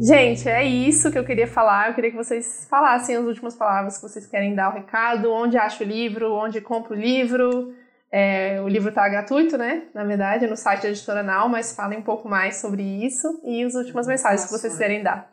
Gente, 0.00 0.48
é 0.48 0.64
isso 0.64 1.10
que 1.10 1.18
eu 1.18 1.24
queria 1.24 1.48
falar. 1.48 1.88
Eu 1.88 1.94
queria 1.94 2.12
que 2.12 2.16
vocês 2.16 2.68
falassem 2.70 3.16
as 3.16 3.24
últimas 3.24 3.56
palavras 3.56 3.96
que 3.96 4.02
vocês 4.02 4.24
querem 4.24 4.54
dar 4.54 4.70
o 4.70 4.74
recado, 4.74 5.32
onde 5.32 5.58
acha 5.58 5.82
o 5.82 5.86
livro, 5.86 6.32
onde 6.32 6.60
compra 6.60 6.94
o 6.94 6.96
livro, 6.96 7.74
é, 8.12 8.60
o 8.60 8.68
livro 8.68 8.90
está 8.90 9.08
gratuito, 9.08 9.56
né? 9.56 9.84
Na 9.94 10.04
verdade, 10.04 10.46
no 10.46 10.56
site 10.56 10.82
da 10.82 10.90
editora 10.90 11.22
Now, 11.22 11.48
mas 11.48 11.74
falem 11.74 11.98
um 11.98 12.02
pouco 12.02 12.28
mais 12.28 12.56
sobre 12.56 12.82
isso 12.82 13.40
e 13.42 13.64
as 13.64 13.74
últimas 13.74 14.06
mensagens 14.06 14.44
que 14.44 14.52
vocês 14.52 14.76
querem 14.76 15.02
dar. 15.02 15.32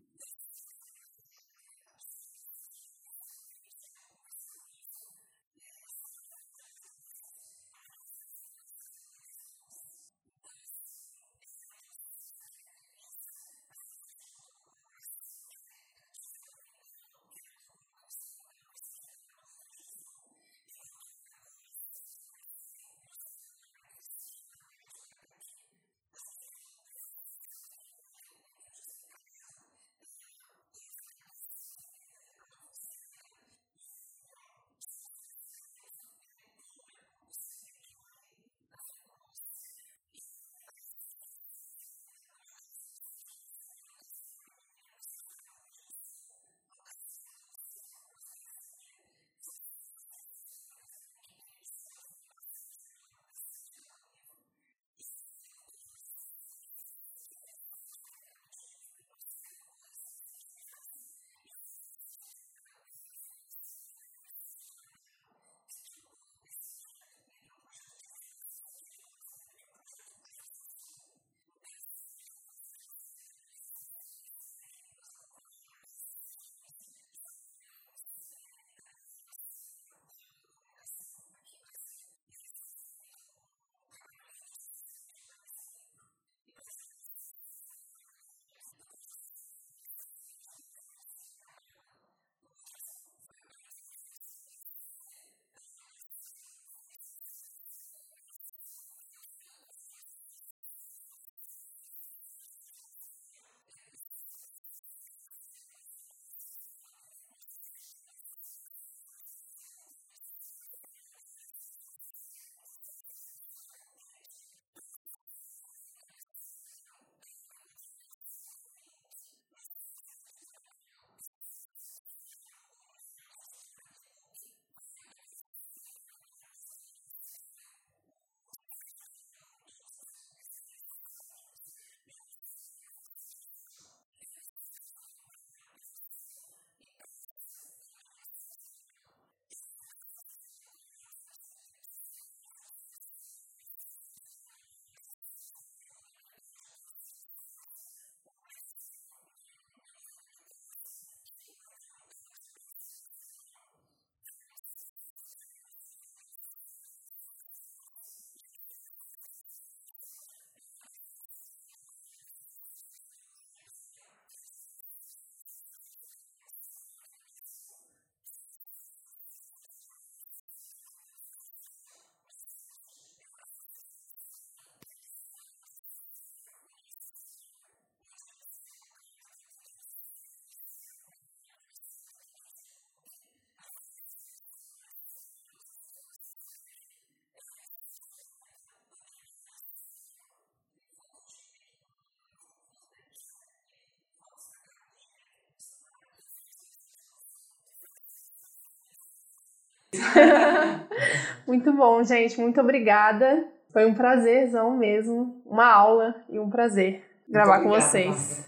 muito 201.48 201.74
bom, 201.74 202.04
gente. 202.04 202.40
Muito 202.40 202.60
obrigada. 202.60 203.46
Foi 203.72 203.86
um 203.86 203.94
prazerzão 203.94 204.76
mesmo. 204.78 205.42
Uma 205.46 205.66
aula 205.72 206.16
e 206.30 206.40
um 206.40 206.50
prazer 206.50 207.04
gravar 207.28 207.62
com 207.62 207.70
vocês. 207.70 208.48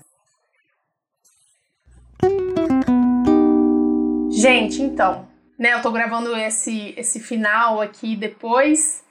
Gente, 4.32 4.82
então, 4.82 5.28
né, 5.58 5.74
eu 5.74 5.82
tô 5.82 5.92
gravando 5.92 6.36
esse, 6.36 6.96
esse 6.98 7.20
final 7.20 7.80
aqui 7.80 8.16
depois 8.16 9.04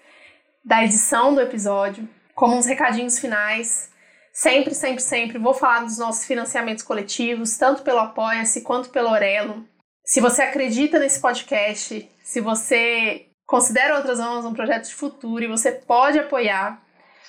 da 0.64 0.84
edição 0.84 1.34
do 1.34 1.41
episódio, 1.41 2.09
como 2.34 2.57
uns 2.57 2.66
recadinhos 2.66 3.18
finais. 3.18 3.91
Sempre, 4.32 4.74
sempre, 4.74 5.03
sempre 5.03 5.38
vou 5.38 5.55
falar 5.55 5.84
dos 5.84 5.99
nossos 5.99 6.24
financiamentos 6.24 6.82
coletivos, 6.82 7.57
tanto 7.57 7.82
pelo 7.82 7.99
Apoia-se 7.99 8.62
quanto 8.62 8.91
pelo 8.91 9.11
Orelo. 9.11 9.64
Se 10.05 10.20
você 10.20 10.42
acredita 10.42 10.98
nesse 10.98 11.20
podcast, 11.20 12.11
se 12.22 12.40
você 12.40 13.26
considera 13.46 13.96
Outras 13.96 14.20
Almas 14.20 14.44
um 14.44 14.55
projeto 14.55 14.86
de 14.86 14.94
futuro 14.94 15.42
e 15.42 15.48
você 15.48 15.72
pode 15.72 16.18
apoiar, 16.18 16.82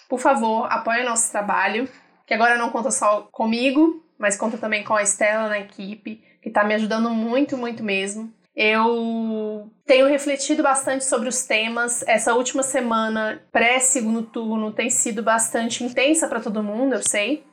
por 0.07 0.19
favor, 0.19 0.65
apoie 0.71 1.03
nosso 1.03 1.31
trabalho, 1.31 1.89
que 2.25 2.33
agora 2.33 2.57
não 2.57 2.69
conta 2.69 2.91
só 2.91 3.27
comigo, 3.31 4.05
mas 4.17 4.37
conta 4.37 4.57
também 4.57 4.83
com 4.83 4.93
a 4.93 5.01
Estela 5.01 5.49
na 5.49 5.59
equipe, 5.59 6.23
que 6.41 6.49
está 6.49 6.63
me 6.63 6.75
ajudando 6.75 7.09
muito, 7.09 7.57
muito 7.57 7.83
mesmo. 7.83 8.31
Eu 8.55 9.71
tenho 9.85 10.07
refletido 10.07 10.61
bastante 10.61 11.05
sobre 11.05 11.29
os 11.29 11.43
temas. 11.43 12.03
Essa 12.07 12.33
última 12.33 12.63
semana, 12.63 13.41
pré-segundo 13.51 14.23
turno, 14.23 14.71
tem 14.71 14.89
sido 14.89 15.23
bastante 15.23 15.83
intensa 15.83 16.27
para 16.27 16.41
todo 16.41 16.61
mundo, 16.61 16.95
eu 16.95 17.01
sei. 17.01 17.43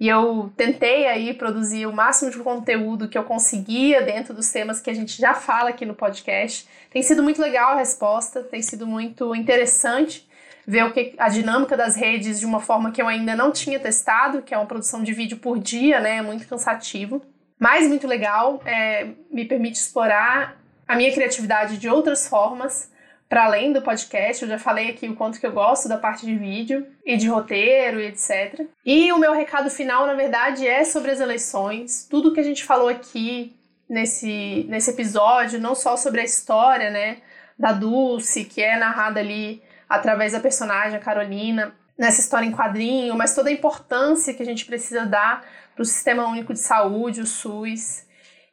E 0.00 0.06
eu 0.08 0.52
tentei 0.56 1.06
aí 1.06 1.34
produzir 1.34 1.86
o 1.86 1.92
máximo 1.92 2.30
de 2.30 2.38
conteúdo 2.38 3.08
que 3.08 3.18
eu 3.18 3.24
conseguia 3.24 4.00
dentro 4.00 4.32
dos 4.32 4.50
temas 4.50 4.80
que 4.80 4.90
a 4.90 4.94
gente 4.94 5.20
já 5.20 5.34
fala 5.34 5.70
aqui 5.70 5.84
no 5.84 5.94
podcast. 5.94 6.68
Tem 6.90 7.02
sido 7.02 7.22
muito 7.22 7.42
legal 7.42 7.72
a 7.72 7.76
resposta, 7.76 8.42
tem 8.42 8.62
sido 8.62 8.86
muito 8.86 9.34
interessante 9.34 10.28
ver 10.64 10.84
o 10.84 10.92
que 10.92 11.14
a 11.18 11.28
dinâmica 11.28 11.76
das 11.76 11.96
redes 11.96 12.38
de 12.38 12.46
uma 12.46 12.60
forma 12.60 12.92
que 12.92 13.00
eu 13.00 13.08
ainda 13.08 13.34
não 13.34 13.50
tinha 13.50 13.80
testado, 13.80 14.42
que 14.42 14.54
é 14.54 14.58
uma 14.58 14.66
produção 14.66 15.02
de 15.02 15.12
vídeo 15.12 15.38
por 15.38 15.58
dia, 15.58 15.98
né? 15.98 16.18
É 16.18 16.22
muito 16.22 16.46
cansativo. 16.46 17.22
Mas 17.58 17.88
muito 17.88 18.06
legal, 18.06 18.62
é, 18.64 19.08
me 19.30 19.44
permite 19.44 19.80
explorar 19.80 20.60
a 20.86 20.94
minha 20.94 21.12
criatividade 21.12 21.76
de 21.76 21.88
outras 21.88 22.28
formas, 22.28 22.92
para 23.28 23.44
além 23.44 23.72
do 23.72 23.82
podcast. 23.82 24.42
Eu 24.42 24.48
já 24.48 24.58
falei 24.58 24.90
aqui 24.90 25.08
o 25.08 25.14
quanto 25.14 25.38
que 25.38 25.46
eu 25.46 25.52
gosto 25.52 25.88
da 25.88 25.98
parte 25.98 26.24
de 26.24 26.34
vídeo 26.34 26.86
e 27.04 27.16
de 27.16 27.28
roteiro 27.28 28.00
e 28.00 28.06
etc. 28.06 28.66
E 28.84 29.12
o 29.12 29.18
meu 29.18 29.32
recado 29.32 29.68
final, 29.70 30.06
na 30.06 30.14
verdade, 30.14 30.66
é 30.66 30.84
sobre 30.84 31.10
as 31.10 31.20
eleições. 31.20 32.06
Tudo 32.08 32.32
que 32.32 32.40
a 32.40 32.44
gente 32.44 32.64
falou 32.64 32.88
aqui 32.88 33.54
nesse, 33.88 34.66
nesse 34.68 34.90
episódio, 34.90 35.60
não 35.60 35.74
só 35.74 35.96
sobre 35.96 36.20
a 36.20 36.24
história, 36.24 36.90
né, 36.90 37.18
da 37.58 37.72
Dulce, 37.72 38.44
que 38.44 38.62
é 38.62 38.78
narrada 38.78 39.20
ali 39.20 39.62
através 39.88 40.32
da 40.32 40.40
personagem, 40.40 40.96
a 40.96 41.00
Carolina, 41.00 41.74
nessa 41.96 42.20
história 42.20 42.46
em 42.46 42.52
quadrinho, 42.52 43.16
mas 43.16 43.34
toda 43.34 43.48
a 43.48 43.52
importância 43.52 44.34
que 44.34 44.42
a 44.42 44.46
gente 44.46 44.64
precisa 44.64 45.04
dar 45.04 45.44
para 45.74 45.82
o 45.82 45.84
Sistema 45.84 46.28
Único 46.28 46.52
de 46.52 46.60
Saúde, 46.60 47.20
o 47.20 47.26
SUS, 47.26 48.06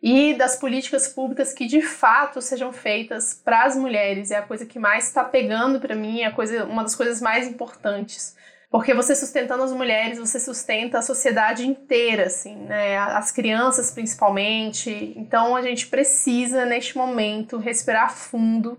e 0.05 0.35
das 0.35 0.55
políticas 0.55 1.07
públicas 1.07 1.51
que 1.51 1.65
de 1.65 1.81
fato 1.81 2.39
sejam 2.39 2.71
feitas 2.71 3.33
para 3.33 3.63
as 3.63 3.75
mulheres. 3.75 4.29
É 4.29 4.35
a 4.35 4.43
coisa 4.43 4.63
que 4.63 4.77
mais 4.77 5.07
está 5.07 5.23
pegando 5.23 5.79
para 5.79 5.95
mim, 5.95 6.21
é 6.21 6.27
a 6.27 6.31
coisa, 6.31 6.63
uma 6.63 6.83
das 6.83 6.93
coisas 6.93 7.19
mais 7.19 7.47
importantes. 7.47 8.35
Porque 8.69 8.93
você 8.93 9.15
sustentando 9.15 9.63
as 9.63 9.71
mulheres, 9.71 10.19
você 10.19 10.39
sustenta 10.39 10.99
a 10.99 11.01
sociedade 11.01 11.65
inteira, 11.65 12.27
assim, 12.27 12.55
né? 12.55 12.99
As 12.99 13.31
crianças 13.31 13.89
principalmente. 13.89 15.11
Então 15.17 15.55
a 15.55 15.63
gente 15.63 15.87
precisa, 15.87 16.67
neste 16.67 16.95
momento, 16.95 17.57
respirar 17.57 18.13
fundo. 18.13 18.77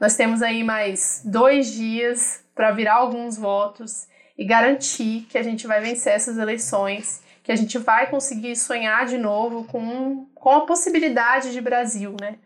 Nós 0.00 0.16
temos 0.16 0.40
aí 0.40 0.64
mais 0.64 1.20
dois 1.22 1.70
dias 1.70 2.42
para 2.54 2.70
virar 2.70 2.94
alguns 2.94 3.36
votos 3.36 4.08
e 4.38 4.44
garantir 4.46 5.26
que 5.28 5.36
a 5.36 5.42
gente 5.42 5.66
vai 5.66 5.82
vencer 5.82 6.14
essas 6.14 6.38
eleições 6.38 7.25
que 7.46 7.52
a 7.52 7.56
gente 7.56 7.78
vai 7.78 8.10
conseguir 8.10 8.56
sonhar 8.56 9.06
de 9.06 9.16
novo 9.16 9.62
com, 9.68 10.26
com 10.34 10.50
a 10.50 10.66
possibilidade 10.66 11.52
de 11.52 11.60
Brasil, 11.60 12.16
né? 12.20 12.40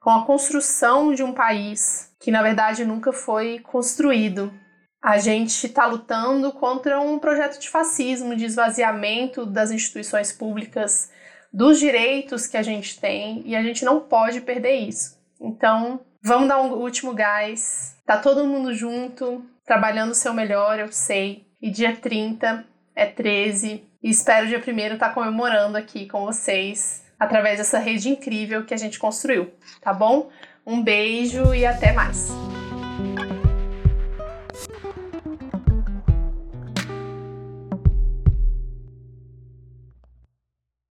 Com 0.00 0.08
a 0.08 0.24
construção 0.24 1.12
de 1.12 1.22
um 1.22 1.34
país 1.34 2.10
que 2.18 2.30
na 2.30 2.42
verdade 2.42 2.82
nunca 2.82 3.12
foi 3.12 3.58
construído. 3.58 4.50
A 5.02 5.18
gente 5.18 5.66
está 5.66 5.84
lutando 5.84 6.50
contra 6.52 6.98
um 6.98 7.18
projeto 7.18 7.60
de 7.60 7.68
fascismo, 7.68 8.34
de 8.34 8.46
esvaziamento 8.46 9.44
das 9.44 9.70
instituições 9.70 10.32
públicas, 10.32 11.12
dos 11.52 11.78
direitos 11.78 12.46
que 12.46 12.56
a 12.56 12.62
gente 12.62 12.98
tem 12.98 13.42
e 13.44 13.54
a 13.54 13.62
gente 13.62 13.84
não 13.84 14.00
pode 14.00 14.40
perder 14.40 14.76
isso. 14.76 15.18
Então, 15.38 16.00
vamos 16.24 16.48
dar 16.48 16.62
um 16.62 16.72
último 16.72 17.12
gás. 17.12 17.94
Tá 18.06 18.16
todo 18.16 18.46
mundo 18.46 18.72
junto, 18.72 19.44
trabalhando 19.66 20.12
o 20.12 20.14
seu 20.14 20.32
melhor, 20.32 20.78
eu 20.78 20.90
sei. 20.90 21.44
E 21.60 21.70
dia 21.70 21.94
30 21.94 22.64
é 22.94 23.04
13 23.04 23.85
e 24.02 24.10
espero 24.10 24.46
dia 24.46 24.60
primeiro 24.60 24.94
estar 24.94 25.08
tá 25.08 25.14
comemorando 25.14 25.76
aqui 25.76 26.06
com 26.06 26.24
vocês 26.24 27.04
através 27.18 27.58
dessa 27.58 27.78
rede 27.78 28.08
incrível 28.08 28.64
que 28.64 28.74
a 28.74 28.76
gente 28.76 28.98
construiu, 28.98 29.50
tá 29.80 29.92
bom? 29.92 30.30
Um 30.66 30.82
beijo 30.82 31.54
e 31.54 31.64
até 31.64 31.92
mais. 31.92 32.28